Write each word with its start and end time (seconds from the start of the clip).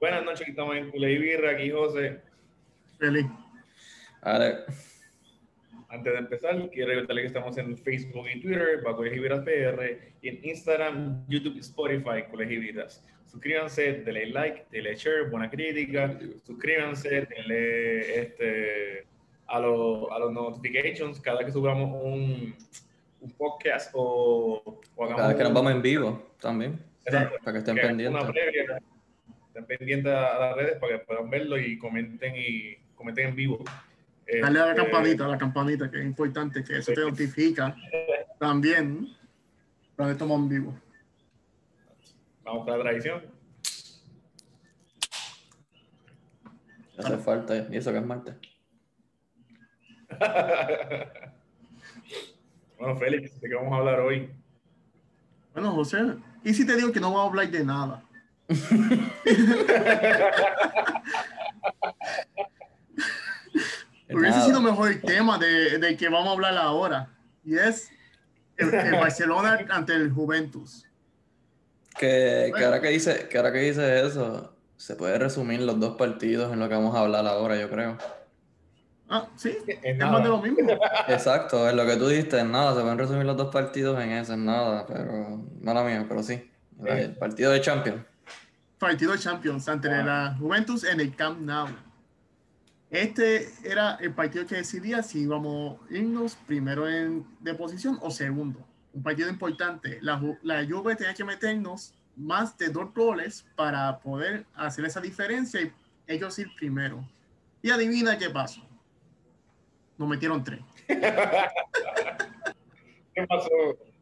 Buenas 0.00 0.24
noches, 0.24 0.42
aquí 0.42 0.50
estamos 0.52 0.76
en 0.76 0.90
Culey 0.92 1.18
Birra, 1.18 1.50
aquí 1.50 1.70
José. 1.70 2.20
Feliz. 3.00 3.26
Vale. 4.22 4.58
Antes 5.88 6.12
de 6.12 6.18
empezar, 6.20 6.70
quiero 6.70 6.90
recordarles 6.90 7.22
que 7.22 7.26
estamos 7.26 7.58
en 7.58 7.76
Facebook 7.76 8.26
y 8.32 8.40
Twitter, 8.40 8.80
bajo 8.84 9.00
Vidas 9.00 9.40
PR, 9.40 9.98
y 10.22 10.28
en 10.28 10.44
Instagram, 10.44 11.26
YouTube 11.26 11.56
y 11.56 11.60
Spotify, 11.60 12.22
Colegio 12.30 12.60
Vidas. 12.60 13.04
Suscríbanse, 13.26 14.04
denle 14.04 14.26
like, 14.26 14.66
denle 14.70 14.94
share, 14.94 15.30
buena 15.30 15.50
crítica, 15.50 16.16
suscríbanse, 16.44 17.26
denle 17.26 18.20
este, 18.20 19.04
a, 19.48 19.58
los, 19.58 20.12
a 20.12 20.18
los 20.20 20.32
notifications 20.32 21.20
cada 21.20 21.44
que 21.44 21.50
subamos 21.50 21.90
un, 22.04 22.54
un 23.20 23.30
podcast 23.32 23.90
o, 23.94 24.80
o 24.94 25.04
hagamos 25.04 25.16
Cada 25.16 25.28
vez 25.30 25.36
que 25.38 25.42
nos 25.42 25.52
vamos 25.52 25.72
en 25.72 25.82
vivo 25.82 26.34
también. 26.40 26.78
Exacto. 27.04 27.36
Para 27.42 27.52
que 27.52 27.58
estén 27.58 27.74
pendientes. 27.74 28.22
Una 28.22 28.30
previa, 28.30 28.80
estén 29.58 29.78
pendientes 29.78 30.12
a 30.12 30.38
las 30.38 30.56
redes 30.56 30.78
para 30.78 30.98
que 30.98 31.04
puedan 31.04 31.28
verlo 31.30 31.58
y 31.58 31.78
comenten 31.78 32.34
y 32.36 32.76
comenten 32.94 33.28
en 33.28 33.36
vivo. 33.36 33.64
Dale 34.26 34.60
a 34.60 34.66
la 34.66 34.72
Este, 34.72 34.82
campanita, 34.82 35.24
a 35.24 35.28
la 35.28 35.38
campanita, 35.38 35.90
que 35.90 35.98
es 35.98 36.04
importante, 36.04 36.62
que 36.62 36.78
eso 36.78 36.92
te 36.92 37.00
notifica 37.00 37.74
también 38.38 39.08
cuando 39.96 40.12
estamos 40.12 40.38
en 40.38 40.48
vivo. 40.48 40.78
Vamos 42.44 42.64
con 42.64 42.78
la 42.78 42.84
tradición. 42.84 43.22
Hace 46.98 47.18
falta. 47.18 47.66
Y 47.70 47.76
eso 47.76 47.92
que 47.92 47.98
es 47.98 48.04
martes. 48.04 48.34
bueno, 52.78 52.96
Félix, 52.96 53.40
¿de 53.40 53.48
qué 53.48 53.54
vamos 53.54 53.72
a 53.72 53.76
hablar 53.76 54.00
hoy? 54.00 54.30
Bueno, 55.52 55.72
José, 55.72 56.16
¿y 56.44 56.54
si 56.54 56.66
te 56.66 56.76
digo 56.76 56.92
que 56.92 57.00
no 57.00 57.08
vamos 57.12 57.26
a 57.26 57.28
hablar 57.28 57.50
de 57.50 57.64
nada? 57.64 58.07
Hubiese 64.10 64.40
sido 64.42 64.62
mejor 64.62 64.90
el 64.90 65.02
tema 65.02 65.38
de, 65.38 65.78
del 65.78 65.96
que 65.96 66.08
vamos 66.08 66.28
a 66.28 66.32
hablar 66.32 66.56
ahora. 66.56 67.10
Y 67.44 67.58
es 67.58 67.90
el, 68.56 68.72
el 68.72 68.92
Barcelona 69.00 69.58
ante 69.68 69.94
el 69.94 70.10
Juventus. 70.10 70.86
Que, 71.98 72.52
que 72.56 72.64
ahora 72.64 72.80
que 72.80 72.88
dice, 72.88 73.28
que 73.28 73.36
ahora 73.36 73.52
que 73.52 73.58
dice 73.58 74.06
eso, 74.06 74.54
se 74.76 74.94
puede 74.94 75.18
resumir 75.18 75.60
los 75.60 75.78
dos 75.78 75.96
partidos 75.96 76.52
en 76.52 76.60
lo 76.60 76.68
que 76.68 76.74
vamos 76.74 76.94
a 76.94 77.00
hablar 77.00 77.26
ahora, 77.26 77.56
yo 77.56 77.68
creo. 77.68 77.98
Ah, 79.10 79.26
sí, 79.36 79.56
Es 79.66 79.98
más 79.98 80.22
de 80.22 80.28
lo 80.28 80.40
mismo. 80.40 80.58
Exacto, 81.08 81.68
es 81.68 81.74
lo 81.74 81.86
que 81.86 81.96
tú 81.96 82.08
dijiste, 82.08 82.38
en 82.38 82.52
nada, 82.52 82.74
se 82.74 82.82
pueden 82.82 82.98
resumir 82.98 83.24
los 83.24 83.36
dos 83.36 83.52
partidos 83.52 84.00
en 84.02 84.12
eso, 84.12 84.34
en 84.34 84.44
nada, 84.44 84.86
pero 84.86 85.42
mala 85.60 85.82
mía, 85.82 86.04
pero 86.08 86.22
sí. 86.22 86.50
El 86.84 87.16
partido 87.16 87.50
de 87.50 87.60
Champions. 87.60 88.04
Partido 88.78 89.12
de 89.12 89.18
Champions 89.18 89.68
ante 89.68 89.88
la 89.88 90.36
Juventus 90.38 90.84
en 90.84 91.00
el 91.00 91.14
Camp 91.14 91.40
Nou. 91.40 91.68
Este 92.90 93.48
era 93.64 93.96
el 94.00 94.14
partido 94.14 94.46
que 94.46 94.56
decidía 94.56 95.02
si 95.02 95.20
íbamos 95.20 95.78
a 95.90 95.94
irnos 95.94 96.36
primero 96.46 96.88
en, 96.88 97.26
de 97.40 97.54
posición 97.54 97.98
o 98.00 98.10
segundo. 98.10 98.66
Un 98.94 99.02
partido 99.02 99.28
importante. 99.28 99.98
La, 100.00 100.20
la 100.42 100.64
Juve 100.64 100.96
tenía 100.96 101.12
que 101.12 101.24
meternos 101.24 101.92
más 102.16 102.56
de 102.56 102.68
dos 102.68 102.94
goles 102.94 103.46
para 103.56 103.98
poder 103.98 104.46
hacer 104.54 104.86
esa 104.86 105.00
diferencia 105.00 105.60
y 105.60 105.70
ellos 106.06 106.38
ir 106.38 106.48
primero. 106.56 107.06
Y 107.60 107.70
adivina 107.70 108.16
qué 108.16 108.30
pasó. 108.30 108.62
Nos 109.98 110.08
metieron 110.08 110.42
tres. 110.42 110.60
¿Qué 113.14 113.26
pasó? 113.28 113.50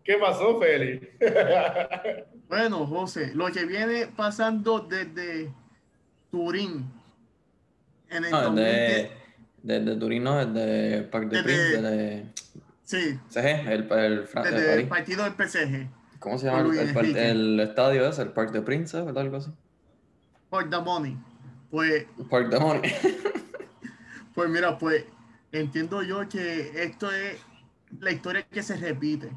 ¿Qué 0.04 0.16
pasó, 0.19 0.60
Félix? 0.60 1.08
Bueno, 2.48 2.86
José, 2.86 3.33
lo 3.34 3.50
que 3.50 3.64
viene 3.64 4.06
pasando 4.06 4.80
desde 4.80 5.52
Turín 6.30 6.91
en 8.08 8.25
el 8.25 8.30
No, 8.30 8.42
2010 8.42 9.11
desde, 9.62 9.84
desde 9.84 9.97
Turín, 10.00 10.22
no, 10.25 10.47
desde 10.47 11.03
Parc 11.03 11.28
de 11.28 11.42
Desde- 11.42 11.44
Prince, 11.44 11.83
desde 11.83 12.33
Sí, 12.84 13.19
CG, 13.31 13.69
el, 13.72 13.91
el, 13.93 14.28
Fran- 14.28 14.47
el 14.47 14.54
desde 14.54 14.75
el 14.75 14.88
partido 14.88 15.25
del 15.25 15.32
PSG. 15.32 15.88
¿Cómo 16.20 16.38
se 16.38 16.47
llama 16.47 16.60
el, 16.72 17.59
estadio 17.60 18.06
ese? 18.09 18.22
El 18.22 18.28
Parc 18.31 18.53
de 18.53 18.62
Prince, 18.62 19.00
¿verdad? 19.03 19.22
Algo 19.25 19.38
así. 19.38 19.50
Por 20.49 20.70
the 20.70 20.78
money. 20.78 21.16
Pues, 21.70 22.06
Parc 22.31 22.49
de 22.49 22.60
Money. 22.60 22.93
pues 24.34 24.49
mira, 24.49 24.78
pues 24.78 25.04
entiendo 25.50 26.03
yo 26.03 26.28
que 26.28 26.84
esto 26.84 27.10
es 27.10 27.38
la 27.99 28.12
historia 28.12 28.43
que 28.44 28.62
se 28.62 28.76
repite, 28.76 29.31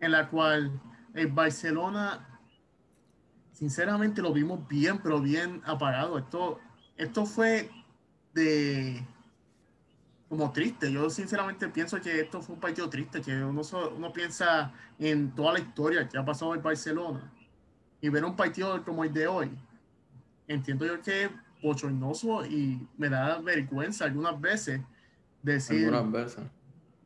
en 0.00 0.12
la 0.12 0.28
cual 0.28 0.78
el 1.14 1.28
Barcelona, 1.28 2.28
sinceramente 3.62 4.20
lo 4.20 4.32
vimos 4.32 4.66
bien, 4.66 4.98
pero 5.00 5.20
bien 5.20 5.62
apagado. 5.64 6.18
Esto, 6.18 6.58
esto 6.96 7.24
fue 7.24 7.70
de 8.34 9.00
como 10.28 10.50
triste. 10.50 10.90
Yo 10.90 11.08
sinceramente 11.10 11.68
pienso 11.68 12.00
que 12.00 12.22
esto 12.22 12.42
fue 12.42 12.56
un 12.56 12.60
partido 12.60 12.90
triste, 12.90 13.20
que 13.22 13.36
uno, 13.44 13.62
so- 13.62 13.94
uno 13.96 14.12
piensa 14.12 14.72
en 14.98 15.30
toda 15.30 15.52
la 15.52 15.60
historia 15.60 16.08
que 16.08 16.18
ha 16.18 16.24
pasado 16.24 16.54
el 16.54 16.60
Barcelona 16.60 17.30
y 18.00 18.08
ver 18.08 18.24
un 18.24 18.34
partido 18.34 18.82
como 18.84 19.04
el 19.04 19.12
de 19.12 19.28
hoy. 19.28 19.48
Entiendo 20.48 20.84
yo 20.84 21.00
que 21.00 21.26
es 21.26 21.30
bochornoso 21.62 22.44
y 22.44 22.84
me 22.98 23.08
da 23.08 23.38
vergüenza 23.38 24.06
algunas 24.06 24.40
veces 24.40 24.80
decir 25.40 25.84
Algunas 25.84 26.10
veces. 26.10 26.44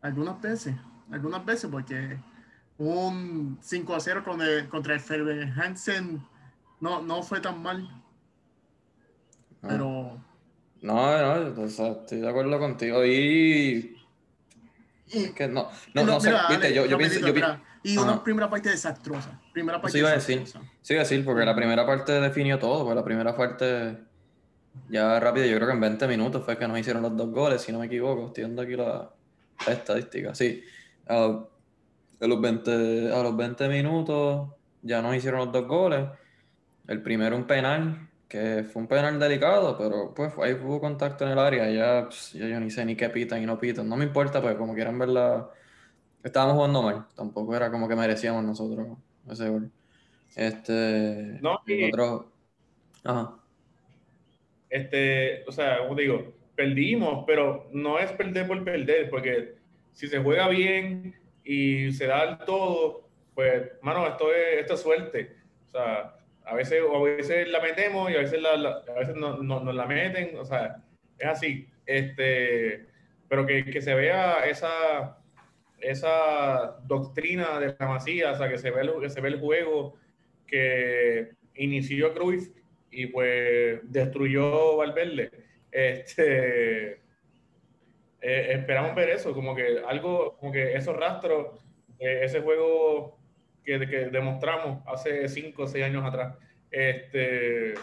algunas 0.01 0.41
veces, 0.41 0.75
algunas 1.11 1.45
veces 1.45 1.71
porque 1.71 2.19
un 2.79 3.59
5 3.61 3.95
a 3.95 4.01
0 4.01 4.23
con 4.25 4.41
el- 4.41 4.67
contra 4.71 4.95
el 4.95 5.01
Ferber 5.01 5.53
Hansen 5.61 6.23
no, 6.81 7.03
no 7.03 7.23
fue 7.23 7.41
tan 7.41 7.63
mal, 7.63 7.89
Ah. 9.63 9.69
pero 9.69 10.21
No, 10.83 11.41
no, 11.53 11.63
o 11.63 11.69
sea, 11.69 11.93
estoy 11.93 12.21
de 12.21 12.29
acuerdo 12.29 12.59
contigo. 12.59 13.05
Y. 13.05 13.97
y, 15.09 15.29
Que 15.31 15.49
no, 15.49 15.69
no, 15.95 16.03
y 16.03 16.05
no, 16.05 16.21
sé, 16.21 16.29
mira, 16.31 16.49
viste, 16.49 16.75
yo, 16.75 16.87
yo 16.87 16.99
pienso. 16.99 17.21
Yo, 17.21 17.33
mira, 17.33 17.63
y 17.83 17.97
una 17.97 18.23
primera 18.23 18.51
parte 18.51 18.71
desastrosa, 18.71 19.41
primera 19.53 19.81
parte 19.81 19.97
Eso 19.97 19.99
iba 19.99 20.11
a 20.11 20.15
decir. 20.15 20.45
Sí, 20.83 20.93
iba 20.93 21.01
a 21.01 21.05
decir, 21.05 21.25
porque 21.25 21.45
la 21.45 21.55
primera 21.55 21.87
parte 21.87 22.21
definió 22.21 22.59
todo, 22.59 22.81
porque 22.85 22.95
la 22.97 23.05
primera 23.05 23.37
parte, 23.37 23.99
ya 24.89 25.19
rápido, 25.21 25.47
yo 25.47 25.57
creo 25.57 25.69
que 25.69 25.75
en 25.75 25.81
20 25.81 26.09
minutos 26.09 26.45
fue 26.45 26.59
que 26.59 26.67
nos 26.69 26.79
hicieron 26.79 27.03
los 27.03 27.17
dos 27.17 27.31
goles, 27.31 27.63
si 27.63 27.73
no 27.73 27.79
me 27.79 27.87
equivoco, 27.87 28.27
estoy 28.27 28.45
viendo 28.45 28.63
aquí 28.63 28.75
la, 28.77 29.11
la 29.67 29.73
estadística, 29.73 30.35
sí. 30.35 30.63
A, 31.09 31.45
a 32.21 32.27
los 32.27 32.41
20, 32.41 33.13
a 33.13 33.23
los 33.23 33.37
20 33.37 33.69
minutos 33.69 34.49
ya 34.83 35.01
nos 35.03 35.15
hicieron 35.15 35.41
los 35.41 35.53
dos 35.53 35.67
goles, 35.69 36.09
el 36.89 37.03
primero 37.03 37.37
un 37.37 37.47
penal, 37.47 38.09
que 38.29 38.65
fue 38.65 38.83
un 38.83 38.89
penal 38.89 39.19
delicado, 39.21 39.77
pero 39.79 40.15
pues 40.15 40.33
ahí 40.43 40.53
hubo 40.55 40.81
contacto 40.81 41.25
en 41.25 41.33
el 41.33 41.39
área, 41.39 41.71
ya, 41.71 42.05
pues, 42.07 42.33
ya 42.33 42.47
yo 42.49 42.61
ni 42.61 42.71
sé 42.71 42.85
ni 42.85 42.97
qué 42.97 43.09
pitan 43.11 43.43
y 43.43 43.47
no 43.47 43.59
pitan, 43.59 43.89
no 43.89 43.97
me 43.97 44.05
importa, 44.05 44.43
pues 44.43 44.57
como 44.57 44.75
quieran 44.75 44.99
verla, 44.99 45.51
estábamos 46.25 46.57
jugando 46.57 46.83
mal, 46.83 47.07
tampoco 47.17 47.57
era 47.57 47.71
como 47.71 47.89
que 47.89 47.97
merecíamos 47.97 48.45
nosotros 48.45 48.89
ese 49.31 49.49
gol. 49.51 49.73
Este. 50.37 51.41
No, 51.41 51.59
y- 51.67 51.85
otro. 51.89 52.33
Ajá. 53.05 53.37
Este, 54.69 55.45
o 55.47 55.53
sea, 55.53 55.79
como 55.79 55.95
digo, 55.95 56.35
perdimos, 56.55 57.25
pero 57.27 57.69
no 57.73 57.99
es 57.99 58.11
perder 58.13 58.47
por 58.47 58.65
perder, 58.65 59.11
porque 59.11 59.57
si 59.93 60.09
se 60.09 60.19
juega 60.19 60.49
bien 60.49 61.15
y 61.45 61.93
se 61.93 62.07
da 62.07 62.25
el 62.25 62.39
todo, 62.39 63.09
pues, 63.35 63.71
mano, 63.83 64.07
esto 64.07 64.33
es, 64.35 64.61
esto 64.61 64.75
es 64.75 64.81
suerte. 64.81 65.37
O 65.69 65.71
sea, 65.71 66.16
a 66.47 66.55
veces, 66.55 66.81
a 66.93 66.99
veces 67.03 67.49
la 67.49 67.61
metemos 67.61 68.11
y 68.11 68.15
a 68.15 68.19
veces, 68.21 68.41
a 68.45 68.93
veces 68.99 69.17
no, 69.17 69.37
no- 69.43 69.61
nos 69.61 69.75
la 69.75 69.87
meten, 69.87 70.39
o 70.39 70.45
sea, 70.45 70.83
es 71.19 71.27
así. 71.27 71.69
Este, 71.85 72.87
pero 73.29 73.47
que, 73.47 73.65
que 73.65 73.83
se 73.83 73.95
vea 73.95 74.47
esa, 74.47 75.19
esa 75.81 76.79
doctrina 76.85 77.59
de 77.61 77.75
la 77.79 77.87
masía, 77.89 78.33
o 78.33 78.37
sea, 78.37 78.49
que 78.49 78.59
se 78.59 78.71
ve 78.71 78.83
el, 78.83 78.93
que 79.01 79.11
se 79.11 79.21
ve 79.21 79.29
el 79.29 79.41
juego 79.41 79.95
que 80.47 81.33
inició 81.57 82.15
Cruyff 82.15 82.49
y 82.91 83.07
pues 83.09 83.81
destruyó 83.85 84.77
Valverde. 84.77 85.31
Este, 85.73 86.93
eh, 88.21 88.49
esperamos 88.53 88.95
ver 88.95 89.11
eso, 89.11 89.35
como 89.35 89.55
que 89.55 89.81
algo, 89.87 90.37
como 90.39 90.53
que 90.53 90.75
esos 90.75 90.97
rastros, 90.97 91.61
ese 91.99 92.41
juego 92.41 93.16
que, 93.67 93.87
que 93.87 94.07
demostramos 94.07 94.83
hace 94.87 95.29
5 95.29 95.63
o 95.63 95.67
6 95.67 95.85
años 95.85 96.05
atrás. 96.05 96.37
Este, 96.71 97.75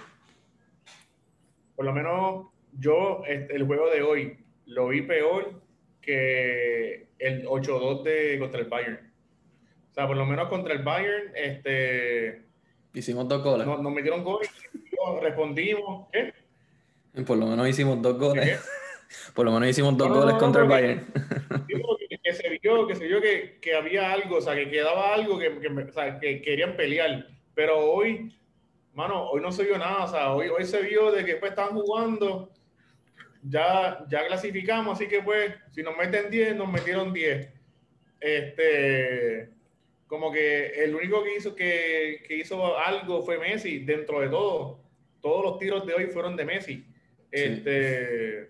por 1.75 1.85
lo 1.85 1.93
menos 1.93 2.47
yo, 2.71 3.21
este, 3.27 3.55
el 3.55 3.65
juego 3.65 3.89
de 3.89 4.01
hoy 4.01 4.37
lo 4.65 4.87
vi 4.87 5.01
peor 5.01 5.61
que 6.01 7.07
el 7.19 7.45
8-2 7.45 8.03
de 8.03 8.39
contra 8.39 8.61
el 8.61 8.67
Bayern. 8.67 9.13
O 9.91 9.93
sea, 9.93 10.07
por 10.07 10.17
lo 10.17 10.25
menos 10.25 10.49
contra 10.49 10.73
el 10.73 10.83
Bayern, 10.83 11.31
este, 11.35 12.43
Hicimos 12.93 13.27
dos 13.27 13.43
goles. 13.43 13.67
nos, 13.67 13.81
nos 13.81 13.93
metieron 13.93 14.23
goles, 14.23 14.49
respondimos. 15.21 16.07
¿Qué? 16.11 16.33
Por 17.23 17.37
lo 17.37 17.47
menos 17.47 17.67
hicimos 17.67 18.01
dos 18.01 18.33
¿Qué? 18.33 18.57
Por 19.33 19.45
lo 19.45 19.51
menos 19.51 19.69
hicimos 19.69 19.97
dos 19.97 20.09
No, 20.09 20.15
goles 20.15 20.33
no, 20.33 20.39
contra 20.39 20.63
el 20.63 20.69
Bayern. 20.69 21.05
Que, 21.67 22.19
que 22.21 22.33
se 22.33 22.49
vio, 22.61 22.87
que 22.87 22.95
se 22.95 23.05
vio 23.05 23.21
que, 23.21 23.57
que 23.61 23.75
había 23.75 24.11
algo, 24.11 24.37
o 24.37 24.41
sea, 24.41 24.55
que 24.55 24.69
quedaba 24.69 25.13
algo 25.13 25.37
que, 25.39 25.59
que, 25.59 25.67
o 25.67 25.91
sea, 25.91 26.19
que 26.19 26.41
querían 26.41 26.75
pelear. 26.75 27.27
Pero 27.53 27.79
hoy, 27.79 28.35
mano, 28.93 29.29
hoy 29.29 29.41
no 29.41 29.51
se 29.51 29.63
vio 29.63 29.77
nada, 29.77 30.05
o 30.05 30.07
sea, 30.07 30.33
hoy, 30.33 30.47
hoy 30.47 30.65
se 30.65 30.81
vio 30.81 31.11
de 31.11 31.25
que 31.25 31.35
pues 31.35 31.51
estaban 31.51 31.73
jugando, 31.73 32.51
ya, 33.41 34.05
ya 34.09 34.25
clasificamos, 34.27 34.95
así 34.95 35.07
que 35.07 35.21
pues, 35.21 35.53
si 35.71 35.83
nos 35.83 35.97
meten 35.97 36.29
10, 36.29 36.55
nos 36.55 36.71
metieron 36.71 37.13
10. 37.13 37.49
Este, 38.19 39.49
como 40.07 40.31
que 40.31 40.67
el 40.83 40.95
único 40.95 41.23
que 41.23 41.35
hizo, 41.35 41.55
que, 41.55 42.23
que 42.27 42.37
hizo 42.37 42.77
algo 42.77 43.21
fue 43.21 43.37
Messi, 43.37 43.79
dentro 43.79 44.21
de 44.21 44.29
todo. 44.29 44.79
Todos 45.21 45.43
los 45.43 45.59
tiros 45.59 45.85
de 45.85 45.93
hoy 45.93 46.05
fueron 46.07 46.35
de 46.35 46.45
Messi. 46.45 46.85
Este, 47.31 48.49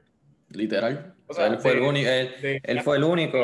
Literal. 0.54 1.14
O 1.28 1.34
sea, 1.34 1.48
él, 1.48 1.58
fue 1.60 1.74
el 1.74 1.82
único, 1.82 2.10
él, 2.10 2.82
fue 2.84 2.98
el 2.98 3.04
único. 3.04 3.38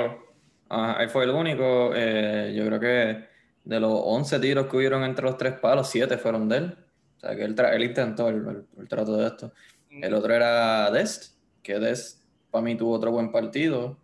él 1.00 1.10
fue 1.10 1.24
el 1.24 1.30
único. 1.32 1.90
yo 1.94 2.66
creo 2.66 2.80
que 2.80 3.26
de 3.64 3.80
los 3.80 3.92
11 3.94 4.40
tiros 4.40 4.68
que 4.68 4.78
hubieron 4.78 5.04
entre 5.04 5.26
los 5.26 5.38
tres 5.38 5.54
palos, 5.54 5.90
7 5.90 6.18
fueron 6.18 6.48
de 6.48 6.58
él. 6.58 6.78
O 7.18 7.20
sea, 7.20 7.36
que 7.36 7.44
él, 7.44 7.56
él 7.60 7.84
intentó 7.84 8.30
el, 8.30 8.66
el, 8.78 8.88
trato 8.88 9.18
de 9.18 9.28
esto. 9.28 9.52
El 9.90 10.14
otro 10.14 10.34
era 10.34 10.90
Dest, 10.92 11.36
que 11.62 11.80
Dest 11.80 12.20
para 12.52 12.64
mí 12.64 12.76
tuvo 12.76 12.94
otro 12.94 13.12
buen 13.12 13.32
partido. 13.32 13.98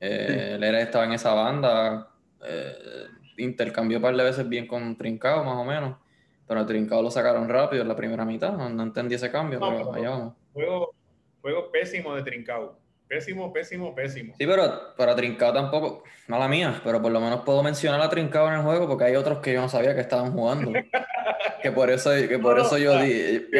Eh, 0.00 0.52
Él 0.54 0.64
era, 0.64 0.80
estaba 0.80 1.04
en 1.04 1.12
esa 1.12 1.34
banda. 1.34 2.10
Eh, 2.44 3.06
intercambió 3.38 3.98
un 3.98 4.02
par 4.02 4.16
de 4.16 4.24
veces 4.24 4.48
bien 4.48 4.66
con 4.66 4.96
Trincao, 4.96 5.44
más 5.44 5.56
o 5.56 5.64
menos. 5.64 5.96
Pero 6.46 6.60
a 6.60 6.66
Trincao 6.66 7.02
lo 7.02 7.10
sacaron 7.10 7.48
rápido 7.48 7.82
en 7.82 7.88
la 7.88 7.96
primera 7.96 8.24
mitad. 8.24 8.52
No, 8.52 8.82
entendí 8.82 9.14
ese 9.14 9.30
cambio, 9.30 9.58
pero 9.60 9.92
allá 9.92 10.10
vamos. 10.10 10.34
Juego, 10.52 10.94
juego 11.46 11.70
pésimo 11.70 12.14
de 12.16 12.24
Trincao. 12.24 12.76
Pésimo, 13.06 13.52
pésimo, 13.52 13.94
pésimo. 13.94 14.34
Sí, 14.36 14.44
pero 14.44 14.96
para 14.96 15.14
Trincao 15.14 15.52
tampoco, 15.52 16.02
mala 16.26 16.48
mía, 16.48 16.80
pero 16.82 17.00
por 17.00 17.12
lo 17.12 17.20
menos 17.20 17.42
puedo 17.42 17.62
mencionar 17.62 18.00
a 18.00 18.10
Trincao 18.10 18.48
en 18.48 18.54
el 18.54 18.62
juego 18.62 18.88
porque 18.88 19.04
hay 19.04 19.14
otros 19.14 19.38
que 19.38 19.52
yo 19.52 19.60
no 19.60 19.68
sabía 19.68 19.94
que 19.94 20.00
estaban 20.00 20.32
jugando. 20.32 20.72
que 21.62 21.70
por 21.70 21.88
eso, 21.88 22.10
que 22.10 22.38
por 22.40 22.58
eso 22.58 22.78
yo 22.78 22.94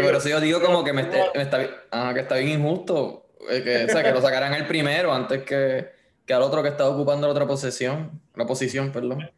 por 0.03 0.15
eso 0.17 0.29
yo 0.29 0.41
digo 0.41 0.61
como 0.61 0.83
que 0.83 0.93
me, 0.93 1.03
está, 1.03 1.61
ah, 1.93 2.11
que 2.13 2.21
está 2.21 2.37
bien 2.39 2.61
injusto 2.61 3.29
eh, 3.49 3.63
que, 3.63 3.85
o 3.85 3.89
sea, 3.89 4.03
que 4.03 4.11
lo 4.11 4.21
sacaran 4.21 4.53
el 4.55 4.67
primero 4.67 5.13
antes 5.13 5.45
que, 5.45 5.91
que 6.27 6.35
al 6.35 6.43
otro 6.43 6.65
que 6.65 6.71
estaba 6.71 6.91
ocupando 6.91 7.29
la 7.29 7.33
otra 7.33 7.47
posición, 7.47 8.21
la 8.35 8.47
posición, 8.47 8.91
perdón. 8.91 9.31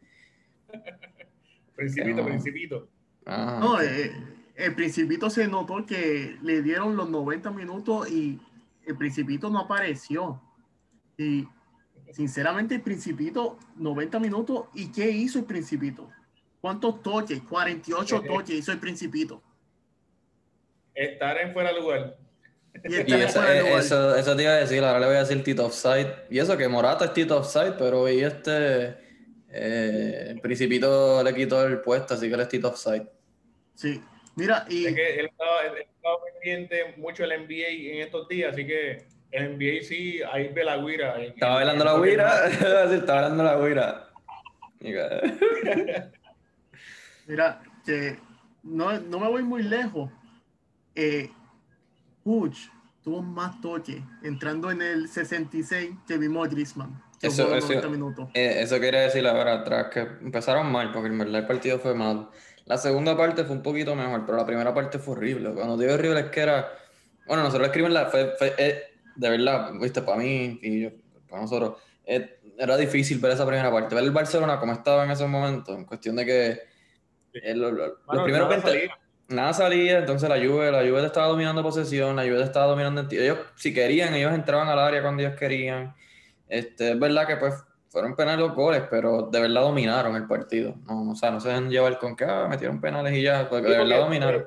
Principito, 1.75 2.25
principito. 2.25 2.89
Ah, 3.25 3.59
no, 3.61 3.81
eh, 3.81 4.11
el 4.59 4.75
Principito 4.75 5.29
se 5.29 5.47
notó 5.47 5.85
que 5.85 6.37
le 6.43 6.61
dieron 6.61 6.97
los 6.97 7.09
90 7.09 7.49
minutos 7.51 8.11
y 8.11 8.39
el 8.85 8.97
Principito 8.97 9.49
no 9.49 9.59
apareció. 9.59 10.41
Y 11.17 11.47
sinceramente 12.11 12.75
el 12.75 12.81
Principito, 12.81 13.57
90 13.77 14.19
minutos, 14.19 14.65
¿y 14.73 14.91
qué 14.91 15.09
hizo 15.09 15.39
el 15.39 15.45
Principito? 15.45 16.09
¿Cuántos 16.59 17.01
toques? 17.01 17.41
48 17.41 18.15
eh, 18.15 18.19
eh. 18.21 18.27
toques 18.27 18.55
hizo 18.55 18.73
el 18.73 18.79
Principito. 18.79 19.41
Estar 20.93 21.37
en 21.37 21.53
fuera 21.53 21.71
de 21.71 21.79
lugar. 21.79 22.17
Y, 22.83 22.95
eso, 23.13 24.15
eso, 24.15 24.35
te 24.35 24.43
iba 24.43 24.51
a 24.51 24.57
decir, 24.57 24.83
ahora 24.83 24.99
le 24.99 25.05
voy 25.05 25.15
a 25.15 25.19
decir 25.19 25.41
Tito 25.41 25.65
Offside. 25.65 26.27
Y 26.29 26.37
eso 26.37 26.57
que 26.57 26.67
Morata 26.67 27.05
es 27.05 27.13
Tito 27.13 27.37
Offside, 27.37 27.75
pero 27.77 28.01
hoy 28.01 28.19
este 28.19 28.97
eh, 29.49 30.37
Principito 30.41 31.23
le 31.23 31.33
quitó 31.33 31.65
el 31.65 31.79
puesto, 31.79 32.13
así 32.13 32.27
que 32.27 32.33
él 32.33 32.41
es 32.41 32.49
Tito 32.49 32.67
Offside. 32.67 33.07
Sí, 33.73 34.01
Mira, 34.39 34.65
y. 34.69 34.93
que 34.93 35.19
él 35.19 35.25
estaba, 35.25 35.61
pendiente 36.33 36.93
mucho 36.97 37.25
el 37.25 37.31
NBA 37.41 37.93
en 37.93 38.01
estos 38.01 38.27
días, 38.27 38.53
así 38.53 38.65
que 38.65 39.05
el 39.31 39.57
NBA 39.57 39.83
sí, 39.83 40.21
ahí 40.31 40.47
ve 40.47 40.63
la 40.63 40.77
guira. 40.77 41.21
Estaba 41.21 41.55
bailando 41.55 41.85
la 41.85 41.99
guira, 41.99 42.47
estaba 42.93 43.21
bailando 43.21 43.43
la 43.43 43.67
guira. 43.67 44.09
Mira, 47.27 47.61
que 47.85 48.17
no, 48.63 48.99
no, 48.99 49.19
me 49.19 49.27
voy 49.27 49.43
muy 49.43 49.63
lejos. 49.63 50.09
Eh, 50.95 51.29
Puch 52.23 52.69
tuvo 53.03 53.21
más 53.21 53.59
toque 53.61 54.01
entrando 54.23 54.71
en 54.71 54.81
el 54.81 55.07
66 55.07 55.91
que 56.07 56.17
vimos 56.17 56.49
Griezmann. 56.49 57.01
Eso, 57.21 57.53
eso, 57.53 57.73
eh, 58.33 58.61
eso, 58.61 58.79
quería 58.79 59.01
decir 59.01 59.27
ahora 59.27 59.55
atrás, 59.55 59.87
que 59.91 59.99
empezaron 59.99 60.71
mal, 60.71 60.93
porque 60.93 61.09
en 61.09 61.17
verdad 61.17 61.41
el 61.41 61.47
partido 61.47 61.77
fue 61.77 61.93
mal. 61.93 62.29
La 62.69 62.77
segunda 62.77 63.17
parte 63.17 63.45
fue 63.45 63.55
un 63.55 63.63
poquito 63.63 63.95
mejor, 63.95 64.27
pero 64.27 64.37
la 64.37 64.45
primera 64.45 64.71
parte 64.71 64.99
fue 64.99 65.15
horrible. 65.15 65.49
Cuando 65.53 65.75
digo 65.75 65.95
horrible 65.95 66.19
es 66.19 66.25
que 66.27 66.41
era. 66.41 66.71
Bueno, 67.25 67.41
nosotros 67.41 67.67
escriben 67.67 67.95
la. 67.95 68.05
Fue, 68.05 68.35
eh, 68.59 68.83
de 69.15 69.29
verdad, 69.29 69.71
viste, 69.81 70.03
para 70.03 70.19
mí 70.19 70.59
y 70.61 70.83
yo, 70.83 70.89
para 71.27 71.41
nosotros, 71.41 71.77
eh, 72.05 72.39
era 72.59 72.77
difícil 72.77 73.17
ver 73.17 73.31
esa 73.31 73.47
primera 73.47 73.71
parte. 73.71 73.95
Ver 73.95 74.03
el 74.03 74.11
Barcelona 74.11 74.59
como 74.59 74.73
estaba 74.73 75.03
en 75.03 75.09
ese 75.09 75.25
momento, 75.25 75.73
en 75.73 75.85
cuestión 75.85 76.15
de 76.15 76.25
que. 76.27 76.59
Eh, 77.33 77.55
los 77.55 78.23
primeros 78.23 78.49
nada 78.49 78.61
salía. 78.61 78.97
nada 79.29 79.53
salía, 79.53 79.97
entonces 79.97 80.29
la 80.29 80.37
Juve, 80.37 80.71
la 80.71 80.87
Juve 80.87 81.03
estaba 81.03 81.25
dominando 81.25 81.63
posesión, 81.63 82.15
la 82.15 82.21
Juve 82.21 82.43
estaba 82.43 82.67
dominando. 82.67 83.03
Ellos, 83.09 83.39
si 83.55 83.73
querían, 83.73 84.13
ellos 84.13 84.31
entraban 84.31 84.67
al 84.67 84.77
área 84.77 85.01
cuando 85.01 85.23
ellos 85.23 85.35
querían. 85.39 85.95
Este, 86.47 86.91
es 86.91 86.99
verdad 86.99 87.25
que 87.25 87.37
pues 87.37 87.55
fueron 87.89 88.15
penales 88.15 88.39
los 88.39 88.55
goles, 88.55 88.83
pero 88.89 89.23
de 89.23 89.41
verdad 89.41 89.61
dominaron 89.61 90.15
el 90.15 90.27
partido. 90.27 90.75
No, 90.87 91.11
o 91.11 91.15
sea, 91.15 91.31
no 91.31 91.39
se 91.39 91.49
dejan 91.49 91.69
llevar 91.69 91.97
con 91.99 92.15
que 92.15 92.23
ah, 92.23 92.47
metieron 92.49 92.79
penales 92.79 93.13
y 93.13 93.23
ya, 93.23 93.49
porque 93.49 93.67
de 93.67 93.77
verdad 93.77 93.99
dominaron. 94.01 94.45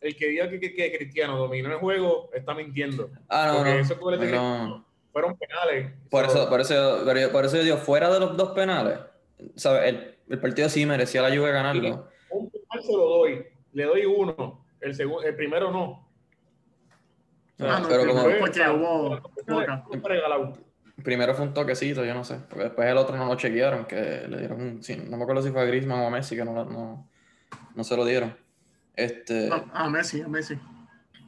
El 0.00 0.16
que 0.16 0.28
diga, 0.28 0.48
que, 0.50 0.96
Cristiano 0.98 1.38
dominó 1.38 1.70
el 1.70 1.78
juego 1.78 2.30
está 2.34 2.54
mintiendo. 2.54 3.10
Ah, 3.28 3.46
no, 3.52 3.64
no, 3.64 4.86
fueron 5.12 5.36
penales. 5.36 5.92
Por 6.10 6.24
eso, 6.24 6.48
por 6.48 6.60
eso, 6.60 7.04
por 7.32 7.44
eso 7.44 7.56
yo 7.56 7.62
digo, 7.62 7.76
fuera 7.78 8.12
de 8.12 8.20
los 8.20 8.36
dos 8.36 8.50
penales, 8.50 8.98
¿sabes? 9.56 9.84
El, 9.84 10.18
el 10.28 10.38
partido 10.40 10.68
sí 10.68 10.84
merecía 10.86 11.22
la 11.22 11.30
lluvia 11.30 11.52
ganarlo. 11.52 12.08
Un 12.30 12.50
penal 12.50 12.84
se 12.84 12.92
lo 12.92 13.08
doy, 13.08 13.46
le 13.72 13.84
doy 13.84 14.04
uno, 14.04 14.66
el, 14.80 14.94
segundo, 14.94 15.22
el 15.22 15.36
primero 15.36 15.70
no. 15.70 16.08
ah, 17.60 17.80
no, 17.80 17.88
pero 17.88 18.06
como, 18.06 18.22
porque 18.40 18.60
hubo, 18.68 19.20
Primero 21.04 21.34
fue 21.34 21.44
un 21.44 21.52
toquecito, 21.52 22.02
yo 22.02 22.14
no 22.14 22.24
sé. 22.24 22.36
Porque 22.48 22.64
después 22.64 22.88
el 22.88 22.96
otro 22.96 23.16
no 23.16 23.26
lo 23.26 23.36
chequearon, 23.36 23.84
que 23.84 24.26
le 24.26 24.38
dieron. 24.38 24.82
Sí, 24.82 24.96
no 24.96 25.18
me 25.18 25.24
acuerdo 25.24 25.42
si 25.42 25.50
fue 25.50 25.60
a 25.60 25.64
Griezmann 25.66 26.00
o 26.00 26.06
a 26.06 26.10
Messi, 26.10 26.34
que 26.34 26.44
no, 26.46 26.64
no, 26.64 27.06
no 27.74 27.84
se 27.84 27.96
lo 27.96 28.06
dieron. 28.06 28.34
Este, 28.96 29.50
a, 29.72 29.88
Messi, 29.90 30.22
a 30.22 30.28
Messi. 30.28 30.58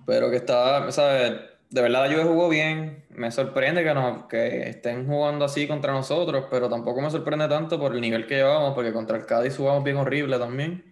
Pero 0.07 0.31
que 0.31 0.37
estaba, 0.37 0.91
¿sabes? 0.93 1.41
De 1.69 1.83
verdad 1.83 2.09
la 2.09 2.13
Juve 2.15 2.25
jugó 2.25 2.49
bien. 2.49 3.05
Me 3.11 3.31
sorprende 3.31 3.85
que, 3.85 3.93
nos, 3.93 4.27
que 4.29 4.71
estén 4.71 5.07
jugando 5.07 5.45
así 5.45 5.69
contra 5.69 5.93
nosotros, 5.93 6.47
pero 6.51 6.71
tampoco 6.71 7.03
me 7.03 7.11
sorprende 7.11 7.47
tanto 7.47 7.79
por 7.79 7.95
el 7.95 8.01
nivel 8.01 8.27
que 8.27 8.37
llevamos, 8.37 8.73
porque 8.75 8.95
contra 8.95 9.19
el 9.19 9.27
Cádiz 9.27 9.59
jugamos 9.59 9.85
bien 9.85 9.99
horrible 9.99 10.39
también. 10.39 10.91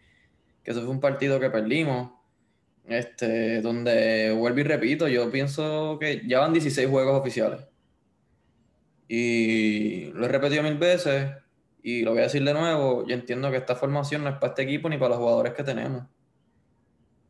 Que 0.62 0.72
eso 0.72 0.82
fue 0.82 0.90
un 0.90 1.00
partido 1.00 1.40
que 1.40 1.48
perdimos. 1.48 2.10
Este, 2.86 3.62
donde 3.62 4.30
vuelvo 4.32 4.60
y 4.60 4.64
repito, 4.64 5.08
yo 5.08 5.30
pienso 5.30 5.96
que 5.98 6.20
ya 6.26 6.40
van 6.40 6.52
16 6.52 6.86
juegos 6.86 7.18
oficiales. 7.18 7.60
Y 9.08 10.12
lo 10.12 10.24
he 10.24 10.28
repetido 10.28 10.62
mil 10.62 10.78
veces 10.78 11.32
y 11.82 12.02
lo 12.02 12.12
voy 12.12 12.20
a 12.20 12.24
decir 12.24 12.42
de 12.42 12.54
nuevo, 12.54 13.06
yo 13.06 13.14
entiendo 13.14 13.50
que 13.50 13.58
esta 13.58 13.76
formación 13.76 14.24
no 14.24 14.30
es 14.30 14.36
para 14.36 14.48
este 14.48 14.62
equipo 14.62 14.88
ni 14.88 14.96
para 14.96 15.10
los 15.10 15.18
jugadores 15.18 15.52
que 15.52 15.62
tenemos. 15.62 16.04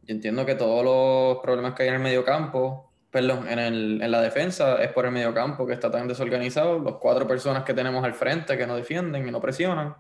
Yo 0.03 0.15
entiendo 0.15 0.47
que 0.47 0.55
todos 0.55 0.85
los 0.85 1.43
problemas 1.43 1.75
que 1.75 1.83
hay 1.83 1.89
en 1.89 1.97
el 1.97 2.01
mediocampo, 2.01 2.93
perdón, 3.11 3.49
en, 3.49 3.59
el, 3.59 4.01
en 4.01 4.11
la 4.11 4.21
defensa 4.21 4.81
es 4.83 4.93
por 4.93 5.07
el 5.07 5.11
mediocampo 5.13 5.67
que 5.67 5.73
está 5.73 5.91
tan 5.91 6.07
desorganizado, 6.07 6.79
los 6.79 6.99
cuatro 6.99 7.27
personas 7.27 7.65
que 7.65 7.75
tenemos 7.75 8.05
al 8.05 8.15
frente 8.15 8.57
que 8.57 8.67
no 8.67 8.77
defienden 8.77 9.27
y 9.27 9.31
no 9.33 9.41
presionan. 9.41 9.97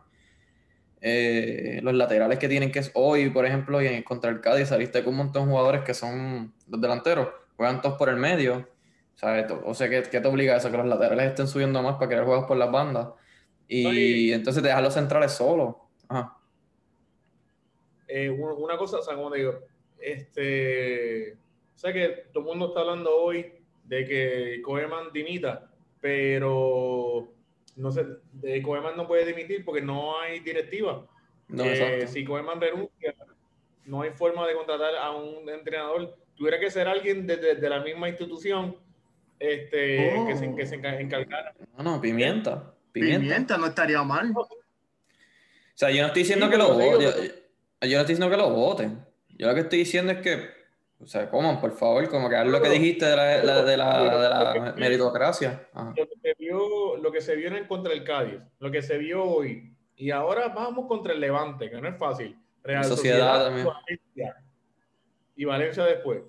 Eh, 1.00 1.80
los 1.82 1.92
laterales 1.94 2.38
que 2.38 2.48
tienen 2.48 2.70
que 2.70 2.78
es 2.78 2.92
hoy, 2.94 3.30
por 3.30 3.44
ejemplo, 3.46 3.82
y 3.82 4.02
contra 4.04 4.30
el 4.30 4.40
Cádiz 4.40 4.68
saliste 4.68 5.02
con 5.02 5.14
un 5.14 5.18
montón 5.18 5.46
de 5.46 5.50
jugadores 5.50 5.82
que 5.82 5.94
son 5.94 6.54
los 6.68 6.80
delanteros, 6.80 7.28
juegan 7.56 7.82
todos 7.82 7.98
por 7.98 8.08
el 8.08 8.16
medio 8.16 8.68
o 9.64 9.74
sea, 9.74 9.88
¿qué, 9.88 10.02
te 10.02 10.28
obliga 10.28 10.54
a 10.54 10.56
eso? 10.58 10.70
Que 10.70 10.76
los 10.76 10.86
laterales 10.86 11.28
estén 11.28 11.46
subiendo 11.46 11.82
más 11.82 11.94
para 11.96 12.08
crear 12.08 12.24
juegos 12.24 12.46
por 12.46 12.56
las 12.56 12.70
bandas. 12.70 13.08
Y 13.66 14.32
entonces 14.32 14.62
te 14.62 14.68
dejas 14.68 14.82
los 14.82 14.94
centrales 14.94 15.32
solos. 15.32 15.76
Eh, 18.08 18.30
una 18.30 18.76
cosa, 18.76 18.98
o 18.98 19.02
sea, 19.02 19.14
como 19.14 19.30
digo, 19.30 19.60
este, 19.98 21.32
o 21.32 21.78
sea 21.78 21.92
que 21.92 22.26
todo 22.32 22.44
el 22.44 22.50
mundo 22.50 22.68
está 22.68 22.80
hablando 22.80 23.10
hoy 23.16 23.52
de 23.84 24.04
que 24.04 24.62
Koeman 24.62 25.12
dimita, 25.12 25.70
pero 26.00 27.32
no 27.76 27.90
sé, 27.90 28.06
de 28.34 28.62
Koeman 28.62 28.96
no 28.96 29.08
puede 29.08 29.24
dimitir 29.24 29.64
porque 29.64 29.80
no 29.80 30.20
hay 30.20 30.40
directiva. 30.40 31.06
No, 31.48 31.64
eh, 31.64 32.06
si 32.06 32.24
Koeman 32.24 32.60
renuncia, 32.60 33.14
no 33.84 34.02
hay 34.02 34.10
forma 34.10 34.46
de 34.46 34.54
contratar 34.54 34.94
a 34.96 35.10
un 35.10 35.48
entrenador. 35.48 36.16
Tuviera 36.36 36.60
que 36.60 36.70
ser 36.70 36.88
alguien 36.88 37.26
de, 37.26 37.36
de 37.36 37.68
la 37.68 37.80
misma 37.80 38.08
institución 38.08 38.76
este, 39.38 40.24
que, 40.26 40.36
se, 40.36 40.54
que 40.54 40.66
se 40.66 40.74
encargara. 40.76 41.54
No, 41.76 41.84
no, 41.84 42.00
pimienta. 42.00 42.74
Pimienta, 42.92 43.56
no 43.58 43.66
estaría 43.66 44.02
mal. 44.02 44.32
O 44.36 44.46
sea, 45.74 45.90
yo 45.90 46.02
no 46.02 46.08
estoy 46.08 46.22
diciendo 46.22 46.48
que 46.48 46.56
lo 46.56 46.74
voten. 46.74 47.00
Yo, 47.00 47.96
no 47.96 48.00
estoy 48.00 48.14
diciendo 48.14 48.30
que 48.30 48.36
lo 48.36 48.50
voten. 48.50 49.04
Yo 49.30 49.48
lo 49.48 49.54
que 49.54 49.60
estoy 49.60 49.80
diciendo 49.80 50.12
es 50.12 50.18
que, 50.18 50.48
o 51.00 51.06
sea, 51.06 51.28
coman, 51.28 51.60
por 51.60 51.72
favor, 51.72 52.08
como 52.08 52.28
que 52.28 52.36
haz 52.36 52.46
lo 52.46 52.62
que 52.62 52.70
dijiste 52.70 53.04
de 53.06 53.16
la, 53.16 53.64
de 53.64 53.76
la, 53.76 54.74
meritocracia. 54.76 55.68
Lo 55.74 55.92
que, 55.92 56.08
se 56.22 56.34
vio, 56.38 56.96
lo 56.96 57.10
que 57.10 57.20
se 57.20 57.34
vio 57.34 57.48
en 57.54 57.66
contra 57.66 57.92
el 57.92 58.04
Cádiz, 58.04 58.38
lo 58.60 58.70
que 58.70 58.80
se 58.82 58.96
vio 58.96 59.24
hoy, 59.24 59.74
y 59.96 60.10
ahora 60.12 60.48
vamos 60.48 60.86
contra 60.86 61.12
el 61.12 61.20
Levante, 61.20 61.68
que 61.68 61.80
no 61.80 61.88
es 61.88 61.98
fácil. 61.98 62.38
Real 62.62 62.84
Sociedad 62.84 63.18
Sociedad, 63.18 63.44
también. 63.46 63.66
Valencia. 63.66 64.42
y 65.36 65.44
Valencia 65.44 65.84
después. 65.84 66.22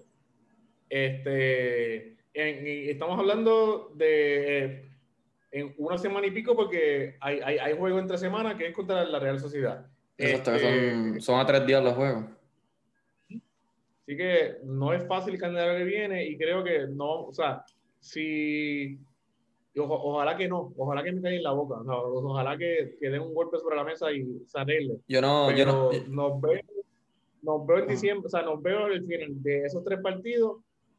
Este, 0.90 2.15
en- 2.36 2.90
estamos 2.90 3.18
hablando 3.18 3.92
de 3.96 4.66
eh, 4.66 4.90
en 5.52 5.74
una 5.78 5.98
semana 5.98 6.28
y 6.28 6.32
pico 6.32 6.56
porque 6.56 7.16
hay, 7.22 7.40
hay, 7.44 7.58
hay 7.58 7.78
juego 7.78 7.98
entre 8.00 8.18
semana 8.18 8.58
que 8.58 8.68
es 8.68 8.74
contra 8.76 9.06
la 9.06 9.20
Real 9.20 9.40
Sociedad. 9.40 9.88
Exacto, 10.18 10.54
Este, 10.56 10.92
son, 10.92 11.22
son 11.22 11.40
a 11.40 11.46
tres 11.46 11.66
días 11.66 11.84
los 11.84 11.94
juegos. 11.94 12.26
Así 13.30 14.16
que 14.18 14.58
no 14.64 14.94
es 14.94 15.08
fácil 15.08 15.34
el 15.34 15.40
calendario 15.40 15.78
que 15.78 15.84
viene 15.84 16.26
y 16.28 16.38
creo 16.38 16.64
que 16.64 16.86
no, 16.88 17.24
o 17.26 17.34
sea, 17.34 17.64
si 18.00 19.00
ojalá 19.78 20.38
que 20.38 20.48
no, 20.48 20.74
ojalá 20.78 21.04
que 21.04 21.12
me 21.12 21.22
caiga 21.22 21.38
en 21.38 21.44
la 21.44 21.52
boca, 21.52 21.76
o 21.80 21.84
sea, 21.84 21.96
ojalá 21.96 22.58
que, 22.58 22.98
que 23.00 23.10
den 23.10 23.22
un 23.22 23.34
golpe 23.34 23.58
sobre 23.58 23.76
la 23.78 23.84
mesa 23.84 24.12
y 24.12 24.24
se 24.46 24.60
arregle. 24.60 24.98
Yo 25.08 25.22
no, 25.22 25.50
yo 25.52 25.58
Pero 25.58 25.92
no, 26.08 26.32
nos 26.32 26.42
veo, 26.42 26.62
nos 27.42 27.66
veo 27.66 27.80
en 27.80 27.88
diciembre, 27.88 28.28
o 28.28 28.30
sea, 28.30 28.44
nos 28.44 28.62
veo 28.62 28.88
el 28.88 29.06
final 29.06 29.42
de 29.42 29.66
esos 29.66 29.84
tres 29.84 30.00
partidos 30.02 30.58